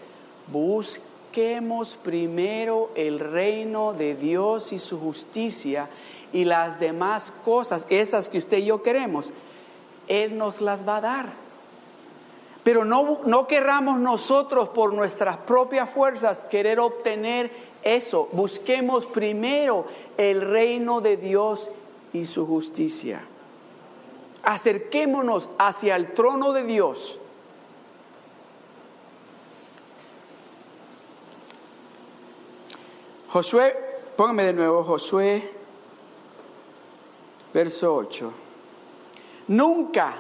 Busquemos 0.51 1.95
primero 1.97 2.89
el 2.95 3.19
reino 3.19 3.93
de 3.93 4.15
Dios 4.15 4.73
y 4.73 4.79
su 4.79 4.99
justicia 4.99 5.88
y 6.34 6.45
las 6.45 6.79
demás 6.79 7.32
cosas, 7.45 7.86
esas 7.91 8.27
que 8.27 8.39
usted 8.39 8.58
y 8.58 8.65
yo 8.65 8.82
queremos, 8.82 9.32
Él 10.08 10.36
nos 10.36 10.62
las 10.62 10.88
va 10.88 10.97
a 10.97 11.01
dar. 11.01 11.34
Pero 12.63 12.86
no, 12.86 13.19
no 13.25 13.45
querramos 13.45 13.99
nosotros 13.99 14.69
por 14.69 14.91
nuestras 14.95 15.38
propias 15.38 15.91
fuerzas 15.91 16.45
querer 16.49 16.79
obtener 16.79 17.51
eso. 17.84 18.29
Busquemos 18.32 19.05
primero 19.05 19.86
el 20.17 20.41
reino 20.41 21.01
de 21.01 21.17
Dios 21.17 21.69
y 22.13 22.25
su 22.25 22.47
justicia. 22.47 23.21
Acerquémonos 24.41 25.49
hacia 25.60 25.95
el 25.95 26.13
trono 26.13 26.51
de 26.51 26.63
Dios 26.63 27.19
Josué, 33.29 33.75
póngame 34.15 34.45
de 34.45 34.53
nuevo 34.53 34.83
Josué, 34.83 35.51
verso 37.53 37.95
8. 37.95 38.33
Nunca, 39.49 40.13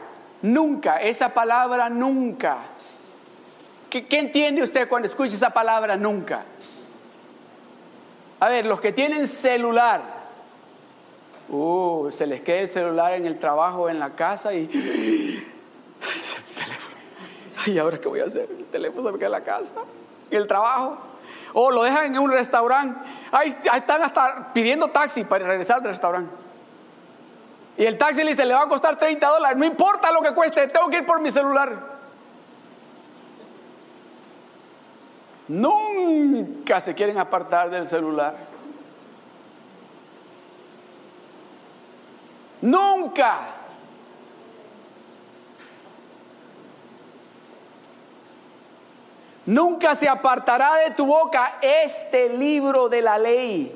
nunca, 0.43 1.01
esa 1.01 1.33
palabra 1.33 1.89
nunca. 1.89 2.57
¿Qué, 3.89 4.05
entiende 4.11 4.61
usted 4.61 4.87
cuando 4.87 5.07
escucha 5.07 5.35
esa 5.35 5.49
palabra 5.49 5.97
nunca? 5.97 6.45
A 8.39 8.47
ver, 8.47 8.67
los 8.67 8.79
que 8.79 8.91
tienen 8.91 9.27
celular, 9.27 10.01
uh, 11.49 12.11
se 12.11 12.27
les 12.27 12.41
queda 12.41 12.59
el 12.59 12.69
celular 12.69 13.13
en 13.13 13.25
el 13.25 13.39
trabajo, 13.39 13.89
en 13.89 13.99
la 13.99 14.11
casa 14.11 14.53
y... 14.53 14.69
El. 15.99 16.73
Ay, 17.65 17.77
¿ahora 17.77 17.99
qué 17.99 18.07
voy 18.07 18.21
a 18.21 18.25
hacer? 18.25 18.47
El 18.49 18.65
teléfono 18.65 19.07
se 19.07 19.13
me 19.13 19.17
queda 19.17 19.27
en 19.27 19.31
la 19.31 19.43
casa, 19.43 19.73
en 20.29 20.37
el 20.37 20.47
trabajo. 20.47 20.97
O 21.53 21.71
lo 21.71 21.83
dejan 21.83 22.05
en 22.05 22.19
un 22.19 22.31
restaurante. 22.31 22.99
Ahí, 23.31 23.49
están 23.49 24.03
hasta 24.03 24.53
pidiendo 24.53 24.87
taxi 24.89 25.23
para 25.23 25.45
regresar 25.45 25.77
al 25.77 25.83
restaurante. 25.83 26.31
Y 27.77 27.85
el 27.85 27.97
taxi 27.97 28.23
le 28.23 28.31
dice, 28.31 28.45
le 28.45 28.53
va 28.53 28.63
a 28.63 28.67
costar 28.67 28.97
30 28.97 29.27
dólares. 29.27 29.57
No 29.57 29.65
importa 29.65 30.11
lo 30.11 30.21
que 30.21 30.33
cueste, 30.33 30.67
tengo 30.67 30.89
que 30.89 30.97
ir 30.97 31.05
por 31.05 31.21
mi 31.21 31.31
celular. 31.31 31.99
Nunca 35.47 36.79
se 36.79 36.93
quieren 36.93 37.17
apartar 37.17 37.69
del 37.69 37.87
celular. 37.87 38.35
Nunca. 42.61 43.58
Nunca 49.49 49.95
se 49.95 50.07
apartará 50.07 50.75
de 50.75 50.91
tu 50.91 51.07
boca 51.07 51.57
este 51.59 52.29
libro 52.29 52.87
de 52.87 53.01
la 53.01 53.17
ley. 53.17 53.73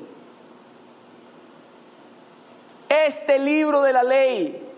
Este 2.88 3.40
libro 3.40 3.82
de 3.82 3.92
la 3.92 4.04
ley. 4.04 4.68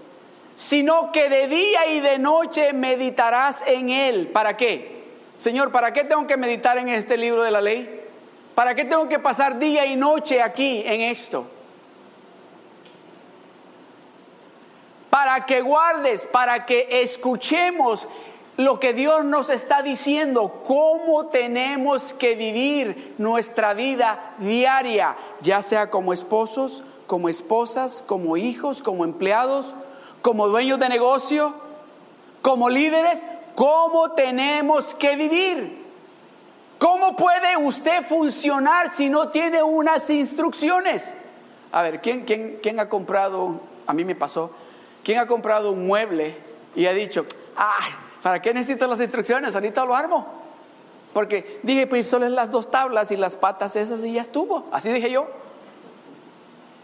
Sino 0.55 1.13
que 1.13 1.29
de 1.29 1.49
día 1.49 1.87
y 1.89 2.01
de 2.01 2.19
noche 2.19 2.73
meditarás 2.73 3.63
en 3.67 3.91
él. 3.91 4.29
¿Para 4.29 4.57
qué? 4.57 5.05
Señor, 5.35 5.71
¿para 5.71 5.93
qué 5.93 6.03
tengo 6.05 6.27
que 6.27 6.39
meditar 6.39 6.79
en 6.79 6.89
este 6.89 7.19
libro 7.19 7.43
de 7.43 7.51
la 7.51 7.61
ley? 7.61 8.03
¿Para 8.55 8.75
qué 8.75 8.87
tengo 8.87 9.07
que 9.07 9.19
pasar 9.19 9.59
día 9.59 9.85
y 9.85 9.97
noche 9.97 10.41
aquí 10.41 10.83
en 10.87 11.03
esto? 11.03 11.47
Para 15.11 15.45
que 15.45 15.61
guardes, 15.61 16.25
para 16.25 16.65
que 16.65 16.89
escuchemos 17.03 18.09
lo 18.57 18.81
que 18.81 18.95
Dios 18.95 19.25
nos 19.25 19.51
está 19.51 19.83
diciendo, 19.83 20.63
cómo 20.67 21.27
tenemos 21.27 22.15
que 22.15 22.35
vivir 22.35 23.15
nuestra 23.19 23.75
vida 23.75 24.35
diaria, 24.39 25.17
ya 25.43 25.63
sea 25.63 25.91
como 25.91 26.13
esposos, 26.13 26.83
como 27.07 27.29
esposas, 27.29 28.03
como 28.07 28.37
hijos, 28.37 28.83
como 28.83 29.05
empleados, 29.05 29.73
como 30.23 30.49
dueños 30.49 30.79
de 30.79 30.89
negocio, 30.89 31.55
como 32.41 32.71
líderes, 32.71 33.27
cómo 33.55 34.13
tenemos 34.13 34.95
que 34.95 35.17
vivir. 35.17 35.85
¿Cómo 36.79 37.17
puede 37.17 37.57
usted 37.57 38.05
funcionar 38.07 38.91
si 38.93 39.09
no 39.09 39.29
tiene 39.29 39.63
unas 39.63 40.09
instrucciones? 40.11 41.09
A 41.73 41.83
ver, 41.83 42.01
¿quién, 42.01 42.25
quién, 42.25 42.59
quién 42.63 42.81
ha 42.81 42.89
comprado, 42.89 43.61
a 43.87 43.93
mí 43.93 44.05
me 44.05 44.15
pasó, 44.15 44.51
quién 45.03 45.19
ha 45.19 45.27
comprado 45.27 45.73
un 45.73 45.87
mueble 45.87 46.37
y 46.75 46.87
ha 46.87 46.93
dicho, 46.93 47.27
ay, 47.57 47.93
¿Para 48.27 48.43
qué 48.43 48.53
necesito 48.53 48.89
las 48.89 49.01
instrucciones? 49.01 49.55
Ahorita 49.55 49.85
lo 49.85 49.95
armo. 49.95 50.27
Porque 51.13 51.61
dije, 51.63 51.87
pues 51.87 52.09
solo 52.09 52.27
es 52.27 52.33
las 52.33 52.51
dos 52.51 52.69
tablas 52.69 53.13
y 53.13 53.17
las 53.17 53.37
patas 53.37 53.77
esas 53.77 54.05
y 54.05 54.15
ya 54.15 54.23
estuvo. 54.23 54.67
Así 54.73 54.91
dije 54.91 55.13
yo. 55.13 55.29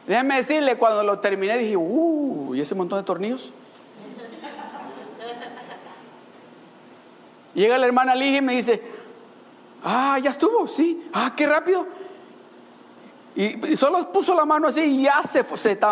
Déjeme 0.06 0.36
decirle, 0.36 0.78
cuando 0.78 1.02
lo 1.02 1.18
terminé 1.18 1.58
dije, 1.58 1.76
uh, 1.76 2.54
¿y 2.54 2.60
ese 2.60 2.76
montón 2.76 3.00
de 3.00 3.04
tornillos? 3.04 3.52
Llega 7.54 7.76
la 7.76 7.86
hermana 7.86 8.14
Ligia 8.14 8.38
y 8.38 8.42
me 8.42 8.54
dice, 8.54 8.80
ah, 9.82 10.20
ya 10.22 10.30
estuvo, 10.30 10.68
sí, 10.68 11.10
ah, 11.12 11.32
qué 11.36 11.44
rápido. 11.44 11.88
Y, 13.34 13.76
solo 13.76 14.12
puso 14.12 14.32
la 14.32 14.44
mano 14.44 14.68
así 14.68 14.82
y 14.82 15.02
ya 15.02 15.20
se 15.24 15.42
fue. 15.42 15.58
Se 15.58 15.76
yo 15.76 15.90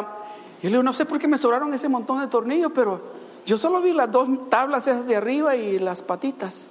le 0.63 0.69
digo, 0.69 0.83
no 0.85 0.93
sé 0.93 1.07
por 1.07 1.19
qué 1.19 1.27
me 1.27 1.39
sobraron 1.39 1.75
ese 1.75 1.89
montón 1.89 2.21
de 2.21 2.29
tornillos, 2.29 2.71
pero 2.73 3.19
yo 3.47 3.59
solo 3.59 3.81
vi 3.81 3.93
las 3.93 4.11
dos 4.11 4.29
tablas 4.49 4.87
esas 4.87 5.07
de 5.07 5.17
arriba 5.17 5.57
y 5.57 5.79
las 5.79 6.03
patitas. 6.03 6.69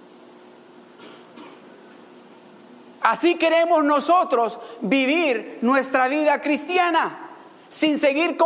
Así 3.02 3.36
queremos 3.36 3.84
nosotros 3.84 4.60
vivir 4.82 5.60
nuestra 5.62 6.08
vida 6.08 6.42
cristiana, 6.42 7.30
sin 7.70 7.98
seguir 7.98 8.38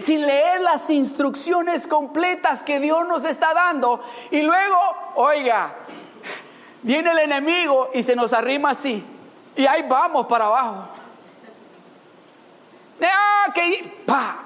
sin 0.00 0.26
leer 0.26 0.60
las 0.60 0.88
instrucciones 0.90 1.86
completas 1.86 2.62
que 2.62 2.78
Dios 2.78 3.06
nos 3.06 3.24
está 3.24 3.52
dando 3.52 4.00
y 4.30 4.42
luego, 4.42 4.76
oiga, 5.16 5.74
viene 6.82 7.10
el 7.12 7.18
enemigo 7.18 7.90
y 7.94 8.02
se 8.02 8.14
nos 8.14 8.32
arrima 8.32 8.70
así 8.70 9.02
y 9.56 9.66
ahí 9.66 9.84
vamos 9.88 10.26
para 10.26 10.46
abajo. 10.46 10.88
Ah, 13.02 13.52
pa, 14.06 14.45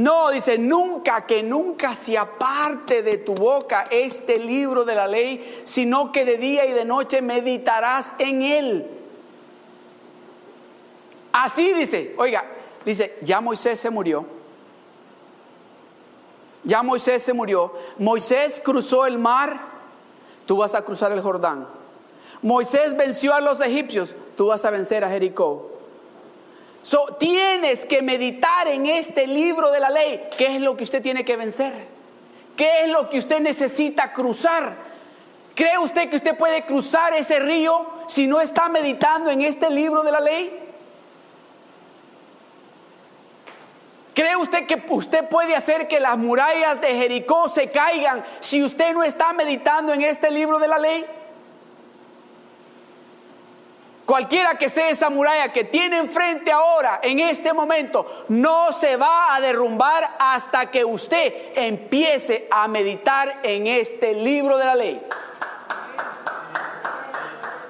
No, 0.00 0.30
dice, 0.30 0.56
nunca, 0.56 1.26
que 1.26 1.42
nunca 1.42 1.94
se 1.94 2.16
aparte 2.16 3.02
de 3.02 3.18
tu 3.18 3.34
boca 3.34 3.84
este 3.90 4.38
libro 4.38 4.86
de 4.86 4.94
la 4.94 5.06
ley, 5.06 5.60
sino 5.64 6.10
que 6.10 6.24
de 6.24 6.38
día 6.38 6.64
y 6.64 6.72
de 6.72 6.86
noche 6.86 7.20
meditarás 7.20 8.14
en 8.18 8.40
él. 8.40 8.90
Así 11.30 11.74
dice, 11.74 12.14
oiga, 12.16 12.46
dice, 12.82 13.18
ya 13.20 13.42
Moisés 13.42 13.78
se 13.78 13.90
murió. 13.90 14.24
Ya 16.64 16.82
Moisés 16.82 17.22
se 17.22 17.34
murió. 17.34 17.74
Moisés 17.98 18.62
cruzó 18.64 19.04
el 19.04 19.18
mar, 19.18 19.60
tú 20.46 20.56
vas 20.56 20.74
a 20.74 20.82
cruzar 20.82 21.12
el 21.12 21.20
Jordán. 21.20 21.68
Moisés 22.40 22.96
venció 22.96 23.34
a 23.34 23.42
los 23.42 23.60
egipcios, 23.60 24.14
tú 24.34 24.46
vas 24.46 24.64
a 24.64 24.70
vencer 24.70 25.04
a 25.04 25.10
Jericó. 25.10 25.69
Tienes 27.18 27.84
que 27.84 28.02
meditar 28.02 28.66
en 28.68 28.86
este 28.86 29.26
libro 29.26 29.70
de 29.70 29.80
la 29.80 29.90
ley. 29.90 30.28
¿Qué 30.36 30.56
es 30.56 30.60
lo 30.60 30.76
que 30.76 30.84
usted 30.84 31.02
tiene 31.02 31.24
que 31.24 31.36
vencer? 31.36 31.72
¿Qué 32.56 32.84
es 32.84 32.88
lo 32.88 33.08
que 33.10 33.18
usted 33.18 33.40
necesita 33.40 34.12
cruzar? 34.12 34.74
¿Cree 35.54 35.78
usted 35.78 36.08
que 36.08 36.16
usted 36.16 36.36
puede 36.36 36.64
cruzar 36.64 37.14
ese 37.14 37.38
río 37.38 37.86
si 38.06 38.26
no 38.26 38.40
está 38.40 38.68
meditando 38.68 39.30
en 39.30 39.42
este 39.42 39.70
libro 39.70 40.02
de 40.02 40.12
la 40.12 40.20
ley? 40.20 40.58
¿Cree 44.14 44.36
usted 44.36 44.66
que 44.66 44.82
usted 44.88 45.28
puede 45.28 45.54
hacer 45.54 45.86
que 45.86 46.00
las 46.00 46.16
murallas 46.16 46.80
de 46.80 46.88
Jericó 46.88 47.48
se 47.48 47.70
caigan 47.70 48.24
si 48.40 48.62
usted 48.62 48.92
no 48.92 49.02
está 49.02 49.32
meditando 49.32 49.92
en 49.92 50.02
este 50.02 50.30
libro 50.30 50.58
de 50.58 50.68
la 50.68 50.78
ley? 50.78 51.04
Cualquiera 54.10 54.58
que 54.58 54.68
sea 54.68 54.90
esa 54.90 55.08
muralla 55.08 55.52
que 55.52 55.62
tiene 55.62 55.96
enfrente 55.98 56.50
ahora, 56.50 56.98
en 57.00 57.20
este 57.20 57.52
momento, 57.52 58.24
no 58.26 58.72
se 58.72 58.96
va 58.96 59.36
a 59.36 59.40
derrumbar 59.40 60.16
hasta 60.18 60.68
que 60.68 60.84
usted 60.84 61.52
empiece 61.54 62.48
a 62.50 62.66
meditar 62.66 63.38
en 63.44 63.68
este 63.68 64.12
libro 64.14 64.58
de 64.58 64.64
la 64.64 64.74
ley. 64.74 65.00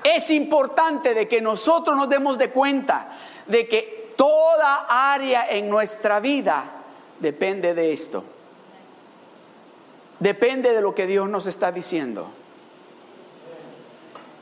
Es 0.02 0.30
importante 0.30 1.12
de 1.12 1.28
que 1.28 1.42
nosotros 1.42 1.94
nos 1.94 2.08
demos 2.08 2.38
de 2.38 2.48
cuenta 2.48 3.08
de 3.44 3.68
que 3.68 4.14
toda 4.16 4.86
área 4.88 5.46
en 5.46 5.68
nuestra 5.68 6.20
vida 6.20 6.64
depende 7.18 7.74
de 7.74 7.92
esto. 7.92 8.24
Depende 10.18 10.72
de 10.72 10.80
lo 10.80 10.94
que 10.94 11.06
Dios 11.06 11.28
nos 11.28 11.46
está 11.46 11.70
diciendo 11.70 12.39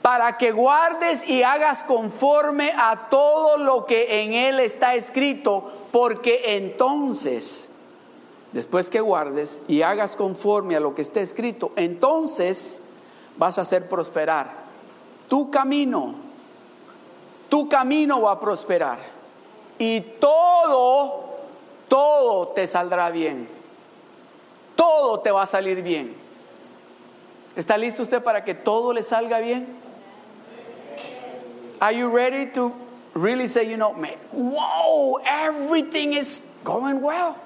para 0.09 0.39
que 0.39 0.53
guardes 0.53 1.29
y 1.29 1.43
hagas 1.43 1.85
conforme 1.85 2.73
a 2.75 3.11
todo 3.11 3.59
lo 3.59 3.85
que 3.85 4.23
en 4.23 4.33
él 4.33 4.59
está 4.59 4.95
escrito, 4.95 5.71
porque 5.93 6.57
entonces, 6.57 7.69
después 8.53 8.89
que 8.89 9.03
guardes 9.03 9.61
y 9.69 9.83
hagas 9.83 10.17
conforme 10.17 10.77
a 10.77 10.81
lo 10.81 10.95
que 10.95 11.03
está 11.03 11.21
escrito, 11.21 11.73
entonces 11.77 12.81
vas 13.37 13.59
a 13.59 13.61
hacer 13.61 13.87
prosperar 13.87 14.51
tu 15.29 15.51
camino. 15.51 16.15
Tu 17.51 17.69
camino 17.69 18.23
va 18.23 18.33
a 18.33 18.41
prosperar 18.41 19.01
y 19.79 20.01
todo, 20.01 21.37
todo 21.87 22.49
te 22.49 22.67
saldrá 22.67 23.11
bien. 23.11 23.47
Todo 24.75 25.21
te 25.21 25.31
va 25.31 25.43
a 25.43 25.47
salir 25.47 25.83
bien. 25.83 26.17
¿Está 27.55 27.77
listo 27.77 28.03
usted 28.03 28.23
para 28.23 28.43
que 28.43 28.55
todo 28.55 28.95
le 28.95 29.03
salga 29.03 29.41
bien? 29.41 29.87
Are 31.81 31.93
you 31.93 32.09
ready 32.09 32.51
to 32.53 32.75
really 33.15 33.47
say, 33.47 33.69
you 33.69 33.77
know, 33.77 33.95
man, 33.95 34.17
whoa, 34.33 35.21
everything 35.25 36.15
is 36.15 36.43
going 36.65 37.01
well? 37.01 37.39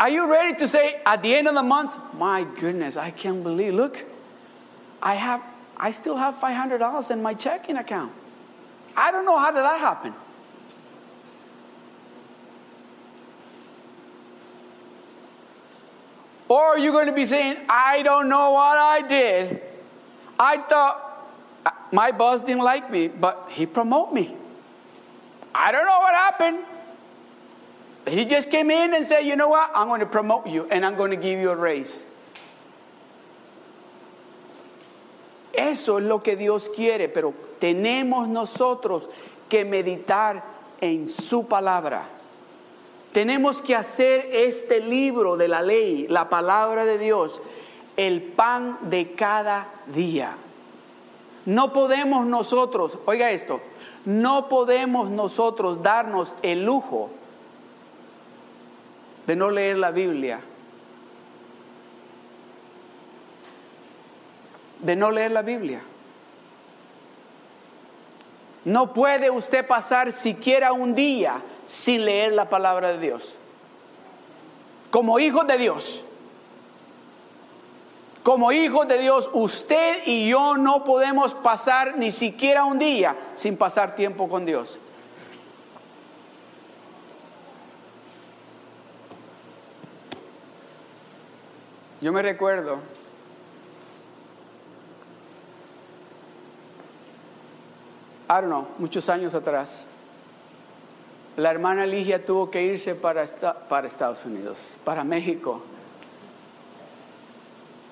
Are 0.00 0.08
you 0.08 0.28
ready 0.28 0.58
to 0.58 0.66
say 0.66 1.00
at 1.06 1.22
the 1.22 1.34
end 1.34 1.46
of 1.46 1.54
the 1.54 1.62
month, 1.62 1.96
my 2.14 2.42
goodness, 2.44 2.96
I 2.96 3.10
can't 3.10 3.44
believe, 3.44 3.74
look, 3.74 4.04
I 5.00 5.14
have, 5.14 5.42
I 5.76 5.92
still 5.92 6.16
have 6.16 6.34
$500 6.34 7.10
in 7.10 7.22
my 7.22 7.34
checking 7.34 7.76
account. 7.76 8.12
I 8.96 9.12
don't 9.12 9.24
know 9.24 9.38
how 9.38 9.52
did 9.52 9.62
that 9.62 9.78
happen. 9.78 10.14
Or 16.48 16.60
are 16.60 16.78
you're 16.78 16.92
going 16.92 17.06
to 17.06 17.12
be 17.12 17.26
saying, 17.26 17.58
I 17.68 18.02
don't 18.02 18.28
know 18.28 18.52
what 18.52 18.78
I 18.78 19.06
did. 19.06 19.60
I 20.38 20.56
thought 20.58 21.28
uh, 21.66 21.70
my 21.92 22.10
boss 22.10 22.40
didn't 22.40 22.62
like 22.62 22.90
me, 22.90 23.08
but 23.08 23.48
he 23.50 23.66
promoted 23.66 24.14
me. 24.14 24.34
I 25.54 25.72
don't 25.72 25.84
know 25.84 25.98
what 25.98 26.14
happened. 26.14 26.58
He 28.06 28.24
just 28.24 28.50
came 28.50 28.70
in 28.70 28.94
and 28.94 29.06
said, 29.06 29.20
you 29.20 29.36
know 29.36 29.48
what? 29.48 29.70
I'm 29.74 29.88
going 29.88 30.00
to 30.00 30.06
promote 30.06 30.46
you 30.46 30.66
and 30.70 30.86
I'm 30.86 30.96
going 30.96 31.10
to 31.10 31.16
give 31.16 31.38
you 31.38 31.50
a 31.50 31.56
raise. 31.56 31.98
Eso 35.52 35.98
es 35.98 36.04
lo 36.04 36.20
que 36.20 36.36
Dios 36.36 36.68
quiere, 36.68 37.08
pero 37.12 37.34
tenemos 37.60 38.28
nosotros 38.28 39.08
que 39.48 39.64
meditar 39.64 40.42
en 40.80 41.08
su 41.08 41.42
palabra. 41.42 42.17
Tenemos 43.12 43.62
que 43.62 43.74
hacer 43.74 44.28
este 44.32 44.80
libro 44.80 45.36
de 45.36 45.48
la 45.48 45.62
ley, 45.62 46.06
la 46.08 46.28
palabra 46.28 46.84
de 46.84 46.98
Dios, 46.98 47.40
el 47.96 48.22
pan 48.22 48.78
de 48.82 49.12
cada 49.12 49.68
día. 49.86 50.36
No 51.46 51.72
podemos 51.72 52.26
nosotros, 52.26 52.98
oiga 53.06 53.30
esto, 53.30 53.60
no 54.04 54.48
podemos 54.48 55.10
nosotros 55.10 55.82
darnos 55.82 56.34
el 56.42 56.64
lujo 56.64 57.10
de 59.26 59.36
no 59.36 59.50
leer 59.50 59.78
la 59.78 59.90
Biblia, 59.90 60.40
de 64.80 64.96
no 64.96 65.10
leer 65.10 65.30
la 65.30 65.42
Biblia. 65.42 65.80
No 68.64 68.92
puede 68.92 69.30
usted 69.30 69.66
pasar 69.66 70.12
siquiera 70.12 70.72
un 70.72 70.94
día 70.94 71.40
sin 71.68 72.06
leer 72.06 72.32
la 72.32 72.48
palabra 72.48 72.92
de 72.92 72.98
Dios. 72.98 73.34
Como 74.90 75.20
hijos 75.20 75.46
de 75.46 75.58
Dios. 75.58 76.02
Como 78.22 78.52
hijos 78.52 78.88
de 78.88 78.98
Dios, 78.98 79.28
usted 79.34 79.98
y 80.06 80.30
yo 80.30 80.56
no 80.56 80.82
podemos 80.84 81.34
pasar 81.34 81.98
ni 81.98 82.10
siquiera 82.10 82.64
un 82.64 82.78
día 82.78 83.16
sin 83.34 83.56
pasar 83.56 83.94
tiempo 83.94 84.28
con 84.28 84.46
Dios. 84.46 84.78
Yo 92.00 92.12
me 92.12 92.22
recuerdo 92.22 92.78
I 98.30 98.40
know, 98.42 98.68
muchos 98.78 99.08
años 99.08 99.34
atrás, 99.34 99.80
la 101.38 101.52
hermana 101.52 101.86
Ligia 101.86 102.24
tuvo 102.24 102.50
que 102.50 102.60
irse 102.64 102.96
para, 102.96 103.24
para 103.68 103.86
Estados 103.86 104.24
Unidos, 104.24 104.58
para 104.84 105.04
México. 105.04 105.62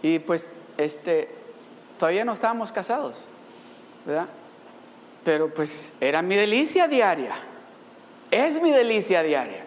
Y 0.02 0.18
pues, 0.18 0.48
este, 0.76 1.28
todavía 1.96 2.24
no 2.24 2.32
estábamos 2.32 2.72
casados, 2.72 3.14
¿verdad? 4.04 4.26
Pero 5.24 5.54
pues 5.54 5.92
era 6.00 6.22
mi 6.22 6.34
delicia 6.34 6.88
diaria. 6.88 7.36
Es 8.32 8.60
mi 8.60 8.72
delicia 8.72 9.22
diaria. 9.22 9.64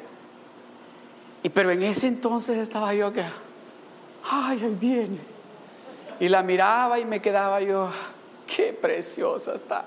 Y 1.42 1.48
pero 1.48 1.72
en 1.72 1.82
ese 1.84 2.08
entonces 2.08 2.58
estaba 2.58 2.94
yo 2.94 3.14
que, 3.14 3.24
ay, 4.30 4.62
ahí 4.62 4.78
viene. 4.78 5.20
Y 6.20 6.28
la 6.28 6.44
miraba 6.44 7.00
y 7.00 7.06
me 7.06 7.22
quedaba 7.22 7.62
yo, 7.62 7.92
qué 8.46 8.74
preciosa 8.74 9.56
está 9.56 9.86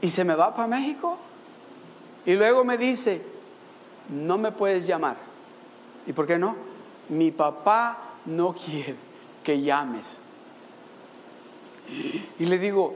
y 0.00 0.08
se 0.08 0.24
me 0.24 0.34
va 0.34 0.54
para 0.54 0.68
México. 0.68 1.18
Y 2.24 2.34
luego 2.34 2.64
me 2.64 2.76
dice, 2.76 3.22
no 4.08 4.38
me 4.38 4.52
puedes 4.52 4.86
llamar. 4.86 5.16
¿Y 6.06 6.12
por 6.12 6.26
qué 6.26 6.38
no? 6.38 6.56
Mi 7.08 7.30
papá 7.30 7.98
no 8.26 8.52
quiere 8.64 8.96
que 9.42 9.60
llames. 9.60 10.16
Y 12.38 12.44
le 12.44 12.58
digo, 12.58 12.94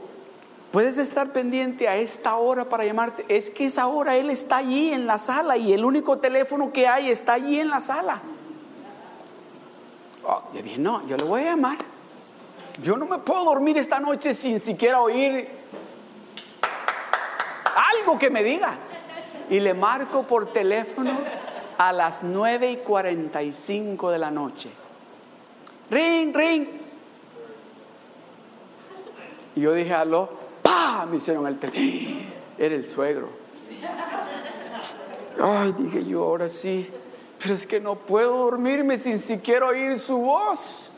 puedes 0.71 0.99
estar 0.99 1.31
pendiente 1.33 1.87
a 1.87 1.97
esta 1.97 2.35
hora 2.35 2.65
para 2.65 2.85
llamarte. 2.85 3.25
Es 3.27 3.49
que 3.49 3.65
esa 3.65 3.87
hora 3.87 4.15
él 4.15 4.29
está 4.29 4.57
allí 4.57 4.91
en 4.91 5.07
la 5.07 5.17
sala 5.17 5.57
y 5.57 5.73
el 5.73 5.83
único 5.83 6.19
teléfono 6.19 6.71
que 6.71 6.87
hay 6.87 7.09
está 7.09 7.33
allí 7.33 7.59
en 7.59 7.69
la 7.69 7.79
sala. 7.79 8.21
Oh, 10.23 10.43
yo 10.53 10.61
dije, 10.61 10.77
no, 10.77 11.05
yo 11.07 11.17
le 11.17 11.23
voy 11.23 11.41
a 11.41 11.45
llamar. 11.45 11.77
Yo 12.81 12.97
no 12.97 13.05
me 13.05 13.17
puedo 13.17 13.45
dormir 13.45 13.77
esta 13.77 13.99
noche 13.99 14.33
sin 14.33 14.59
siquiera 14.59 15.01
oír 15.01 15.62
algo 17.75 18.17
que 18.17 18.29
me 18.29 18.43
diga. 18.43 18.77
Y 19.49 19.59
le 19.59 19.73
marco 19.73 20.23
por 20.23 20.51
teléfono 20.53 21.17
a 21.77 21.91
las 21.91 22.23
9 22.23 22.71
y 22.71 22.77
45 22.77 24.11
de 24.11 24.19
la 24.19 24.31
noche. 24.31 24.69
Ring, 25.89 26.35
ring. 26.35 26.67
Y 29.55 29.61
yo 29.61 29.73
dije, 29.73 29.93
aló, 29.93 30.29
¡pa! 30.61 31.05
Me 31.09 31.17
hicieron 31.17 31.45
el 31.47 31.59
teléfono. 31.59 32.31
Era 32.57 32.75
el 32.75 32.89
suegro. 32.89 33.29
Ay, 35.41 35.73
dije 35.77 36.05
yo, 36.05 36.23
ahora 36.23 36.49
sí. 36.49 36.89
Pero 37.39 37.55
es 37.55 37.67
que 37.67 37.79
no 37.79 37.95
puedo 37.95 38.37
dormirme 38.37 38.97
sin 38.97 39.19
siquiera 39.19 39.67
oír 39.67 39.99
su 39.99 40.17
voz. 40.17 40.89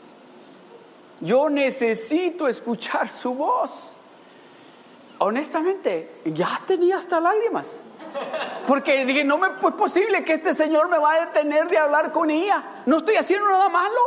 Yo 1.20 1.50
necesito 1.50 2.46
escuchar 2.46 3.08
su 3.08 3.34
voz. 3.34 3.95
Honestamente, 5.18 6.10
ya 6.24 6.60
tenía 6.66 6.98
hasta 6.98 7.20
lágrimas. 7.20 7.76
Porque 8.66 9.04
dije, 9.04 9.24
no 9.24 9.38
me 9.38 9.48
es 9.48 9.74
posible 9.74 10.24
que 10.24 10.34
este 10.34 10.54
señor 10.54 10.88
me 10.88 10.98
vaya 10.98 11.24
a 11.24 11.26
detener 11.26 11.68
de 11.68 11.78
hablar 11.78 12.12
con 12.12 12.30
ella. 12.30 12.82
No 12.86 12.98
estoy 12.98 13.16
haciendo 13.16 13.48
nada 13.48 13.68
malo. 13.68 14.00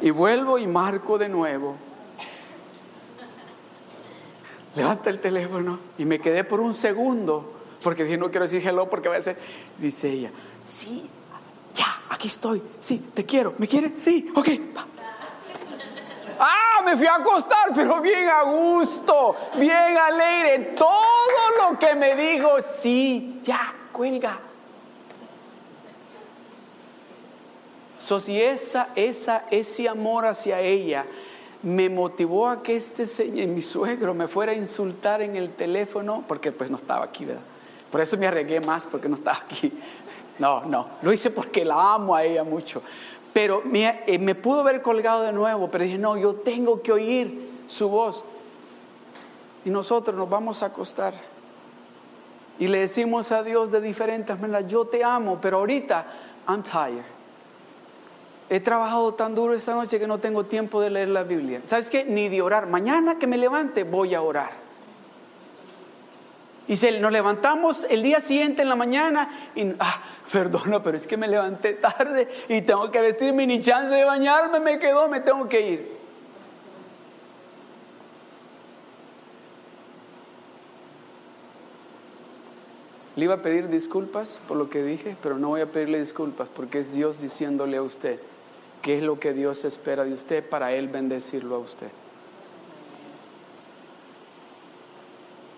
Y 0.00 0.10
vuelvo 0.10 0.58
y 0.58 0.66
marco 0.66 1.18
de 1.18 1.28
nuevo. 1.28 1.76
Levanta 4.74 5.10
el 5.10 5.20
teléfono 5.20 5.78
y 5.98 6.04
me 6.04 6.20
quedé 6.20 6.44
por 6.44 6.60
un 6.60 6.74
segundo. 6.74 7.52
Porque 7.82 8.04
dije, 8.04 8.16
no 8.16 8.30
quiero 8.30 8.44
decir 8.44 8.66
hello 8.66 8.88
porque 8.88 9.08
va 9.08 9.16
a 9.16 9.22
ser. 9.22 9.38
Dice 9.78 10.10
ella, 10.10 10.30
sí, 10.64 11.08
ya, 11.74 12.02
aquí 12.10 12.28
estoy. 12.28 12.62
Sí, 12.78 13.10
te 13.14 13.24
quiero. 13.24 13.54
¿Me 13.58 13.66
quieren? 13.66 13.96
Sí, 13.96 14.30
ok. 14.34 14.48
Fui 16.96 17.06
a 17.06 17.16
acostar, 17.16 17.72
pero 17.74 18.00
bien 18.00 18.28
a 18.28 18.42
gusto, 18.42 19.36
bien 19.56 19.96
alegre. 19.96 20.74
Todo 20.76 21.70
lo 21.70 21.78
que 21.78 21.94
me 21.94 22.14
dijo, 22.14 22.60
sí, 22.60 23.40
ya, 23.44 23.74
cuelga. 23.92 24.40
So, 28.00 28.20
si 28.20 28.40
esa, 28.40 28.88
esa, 28.94 29.44
ese 29.50 29.88
amor 29.88 30.26
hacia 30.26 30.60
ella 30.60 31.06
me 31.62 31.88
motivó 31.88 32.48
a 32.48 32.62
que 32.62 32.76
este 32.76 33.06
señor, 33.06 33.48
mi 33.48 33.62
suegro, 33.62 34.14
me 34.14 34.28
fuera 34.28 34.52
a 34.52 34.54
insultar 34.54 35.22
en 35.22 35.34
el 35.34 35.54
teléfono, 35.54 36.22
porque 36.28 36.52
pues 36.52 36.70
no 36.70 36.76
estaba 36.76 37.04
aquí, 37.04 37.24
¿verdad? 37.24 37.42
Por 37.90 38.00
eso 38.00 38.16
me 38.16 38.26
arregué 38.26 38.60
más, 38.60 38.84
porque 38.84 39.08
no 39.08 39.16
estaba 39.16 39.38
aquí. 39.38 39.72
No, 40.38 40.64
no, 40.64 40.88
lo 41.02 41.12
hice 41.12 41.30
porque 41.30 41.64
la 41.64 41.94
amo 41.94 42.14
a 42.14 42.22
ella 42.22 42.44
mucho. 42.44 42.82
Pero 43.36 43.60
me, 43.66 44.02
eh, 44.06 44.18
me 44.18 44.34
pudo 44.34 44.60
haber 44.60 44.80
colgado 44.80 45.20
de 45.20 45.30
nuevo, 45.30 45.70
pero 45.70 45.84
dije, 45.84 45.98
no, 45.98 46.16
yo 46.16 46.36
tengo 46.36 46.80
que 46.80 46.90
oír 46.90 47.50
su 47.66 47.86
voz. 47.90 48.24
Y 49.62 49.68
nosotros 49.68 50.16
nos 50.16 50.30
vamos 50.30 50.62
a 50.62 50.66
acostar. 50.66 51.12
Y 52.58 52.66
le 52.66 52.78
decimos 52.78 53.32
a 53.32 53.42
Dios 53.42 53.72
de 53.72 53.82
diferentes 53.82 54.40
maneras, 54.40 54.66
yo 54.68 54.86
te 54.86 55.04
amo, 55.04 55.38
pero 55.38 55.58
ahorita, 55.58 56.06
I'm 56.48 56.62
tired. 56.62 57.04
He 58.48 58.58
trabajado 58.60 59.12
tan 59.12 59.34
duro 59.34 59.52
esta 59.52 59.74
noche 59.74 59.98
que 59.98 60.06
no 60.06 60.16
tengo 60.16 60.44
tiempo 60.44 60.80
de 60.80 60.88
leer 60.88 61.08
la 61.08 61.22
Biblia. 61.22 61.60
¿Sabes 61.66 61.90
qué? 61.90 62.06
Ni 62.06 62.30
de 62.30 62.40
orar. 62.40 62.66
Mañana 62.66 63.18
que 63.18 63.26
me 63.26 63.36
levante 63.36 63.84
voy 63.84 64.14
a 64.14 64.22
orar. 64.22 64.65
Y 66.68 66.76
se, 66.76 66.98
nos 66.98 67.12
levantamos 67.12 67.86
el 67.88 68.02
día 68.02 68.20
siguiente 68.20 68.62
en 68.62 68.68
la 68.68 68.76
mañana 68.76 69.50
y, 69.54 69.72
ah, 69.78 70.02
perdona, 70.32 70.82
pero 70.82 70.96
es 70.96 71.06
que 71.06 71.16
me 71.16 71.28
levanté 71.28 71.74
tarde 71.74 72.28
y 72.48 72.62
tengo 72.62 72.90
que 72.90 73.00
vestirme 73.00 73.46
ni 73.46 73.60
chance 73.60 73.94
de 73.94 74.04
bañarme, 74.04 74.58
me 74.60 74.78
quedó, 74.78 75.08
me 75.08 75.20
tengo 75.20 75.48
que 75.48 75.60
ir. 75.60 75.96
Le 83.14 83.24
iba 83.24 83.34
a 83.34 83.42
pedir 83.42 83.68
disculpas 83.68 84.28
por 84.46 84.58
lo 84.58 84.68
que 84.68 84.82
dije, 84.82 85.16
pero 85.22 85.38
no 85.38 85.48
voy 85.48 85.62
a 85.62 85.66
pedirle 85.72 86.00
disculpas 86.00 86.48
porque 86.48 86.80
es 86.80 86.92
Dios 86.92 87.20
diciéndole 87.20 87.78
a 87.78 87.82
usted 87.82 88.20
qué 88.82 88.98
es 88.98 89.02
lo 89.02 89.18
que 89.18 89.32
Dios 89.32 89.64
espera 89.64 90.04
de 90.04 90.12
usted 90.12 90.46
para 90.46 90.72
Él 90.72 90.88
bendecirlo 90.88 91.54
a 91.56 91.58
usted. 91.60 91.88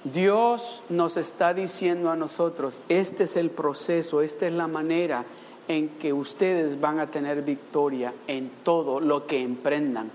Dios 0.05 0.82
nos 0.88 1.16
está 1.16 1.53
diciendo 1.55 2.11
a 2.11 2.16
nosotros, 2.16 2.78
este 2.88 3.24
es 3.24 3.36
el 3.36 3.51
proceso, 3.51 4.22
esta 4.22 4.46
es 4.46 4.53
la 4.53 4.68
manera 4.68 5.24
en 5.66 5.88
que 5.90 6.12
ustedes 6.12 6.80
van 6.80 7.01
a 7.01 7.11
tener 7.11 7.42
victoria 7.42 8.14
en 8.26 8.51
todo 8.62 9.01
lo 9.01 9.26
que 9.26 9.42
emprendan. 9.42 10.11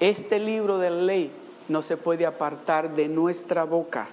Este 0.00 0.38
libro 0.38 0.78
de 0.78 0.90
la 0.90 1.02
ley 1.02 1.32
no 1.68 1.82
se 1.82 1.96
puede 1.96 2.26
apartar 2.26 2.94
de 2.94 3.08
nuestra 3.08 3.64
boca 3.64 4.08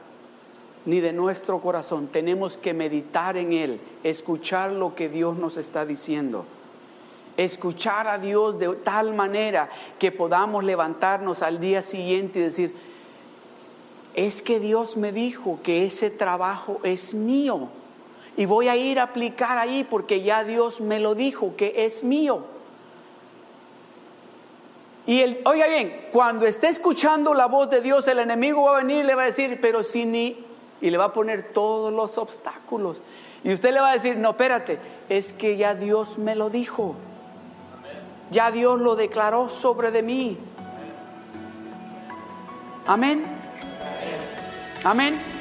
ni 0.85 0.99
de 0.99 1.13
nuestro 1.13 1.59
corazón. 1.59 2.07
Tenemos 2.07 2.57
que 2.57 2.73
meditar 2.73 3.37
en 3.37 3.53
él, 3.53 3.79
escuchar 4.03 4.71
lo 4.71 4.95
que 4.95 5.09
Dios 5.09 5.37
nos 5.37 5.57
está 5.57 5.85
diciendo. 5.85 6.45
Escuchar 7.37 8.07
a 8.07 8.17
Dios 8.17 8.59
de 8.59 8.69
tal 8.75 9.13
manera 9.13 9.69
que 9.99 10.11
podamos 10.11 10.63
levantarnos 10.63 11.41
al 11.41 11.59
día 11.59 11.81
siguiente 11.81 12.39
y 12.39 12.43
decir, 12.43 12.73
es 14.15 14.41
que 14.41 14.59
Dios 14.59 14.95
me 14.97 15.11
dijo 15.11 15.59
que 15.61 15.85
ese 15.85 16.09
trabajo 16.09 16.79
es 16.83 17.13
mío 17.13 17.67
y 18.37 18.45
voy 18.45 18.69
a 18.69 18.75
ir 18.75 18.99
a 18.99 19.03
aplicar 19.03 19.57
ahí 19.57 19.83
porque 19.83 20.21
ya 20.21 20.43
Dios 20.43 20.79
me 20.81 20.99
lo 20.99 21.15
dijo 21.15 21.55
que 21.57 21.85
es 21.85 22.03
mío. 22.03 22.43
Y 25.05 25.21
el, 25.21 25.39
oiga 25.45 25.67
bien, 25.67 26.07
cuando 26.11 26.47
esté 26.47 26.67
escuchando 26.67 27.33
la 27.33 27.45
voz 27.45 27.69
de 27.69 27.81
Dios, 27.81 28.07
el 28.07 28.19
enemigo 28.19 28.63
va 28.63 28.77
a 28.77 28.81
venir 28.81 29.03
y 29.03 29.07
le 29.07 29.15
va 29.15 29.23
a 29.23 29.25
decir, 29.27 29.59
pero 29.61 29.83
si 29.83 30.05
ni, 30.05 30.37
y 30.81 30.89
le 30.89 30.97
va 30.97 31.05
a 31.05 31.13
poner 31.13 31.53
todos 31.53 31.93
los 31.93 32.17
obstáculos. 32.17 33.01
Y 33.43 33.53
usted 33.53 33.73
le 33.73 33.81
va 33.81 33.91
a 33.91 33.93
decir, 33.93 34.17
no, 34.17 34.31
espérate, 34.31 34.79
es 35.09 35.31
que 35.31 35.57
ya 35.57 35.75
Dios 35.75 36.17
me 36.17 36.35
lo 36.35 36.49
dijo. 36.49 36.95
Ya 38.31 38.49
Dios 38.49 38.81
lo 38.81 38.95
declaró 38.95 39.49
sobre 39.49 39.91
de 39.91 40.01
mí. 40.01 40.37
Amén. 42.87 43.44
Amén. 44.85 45.34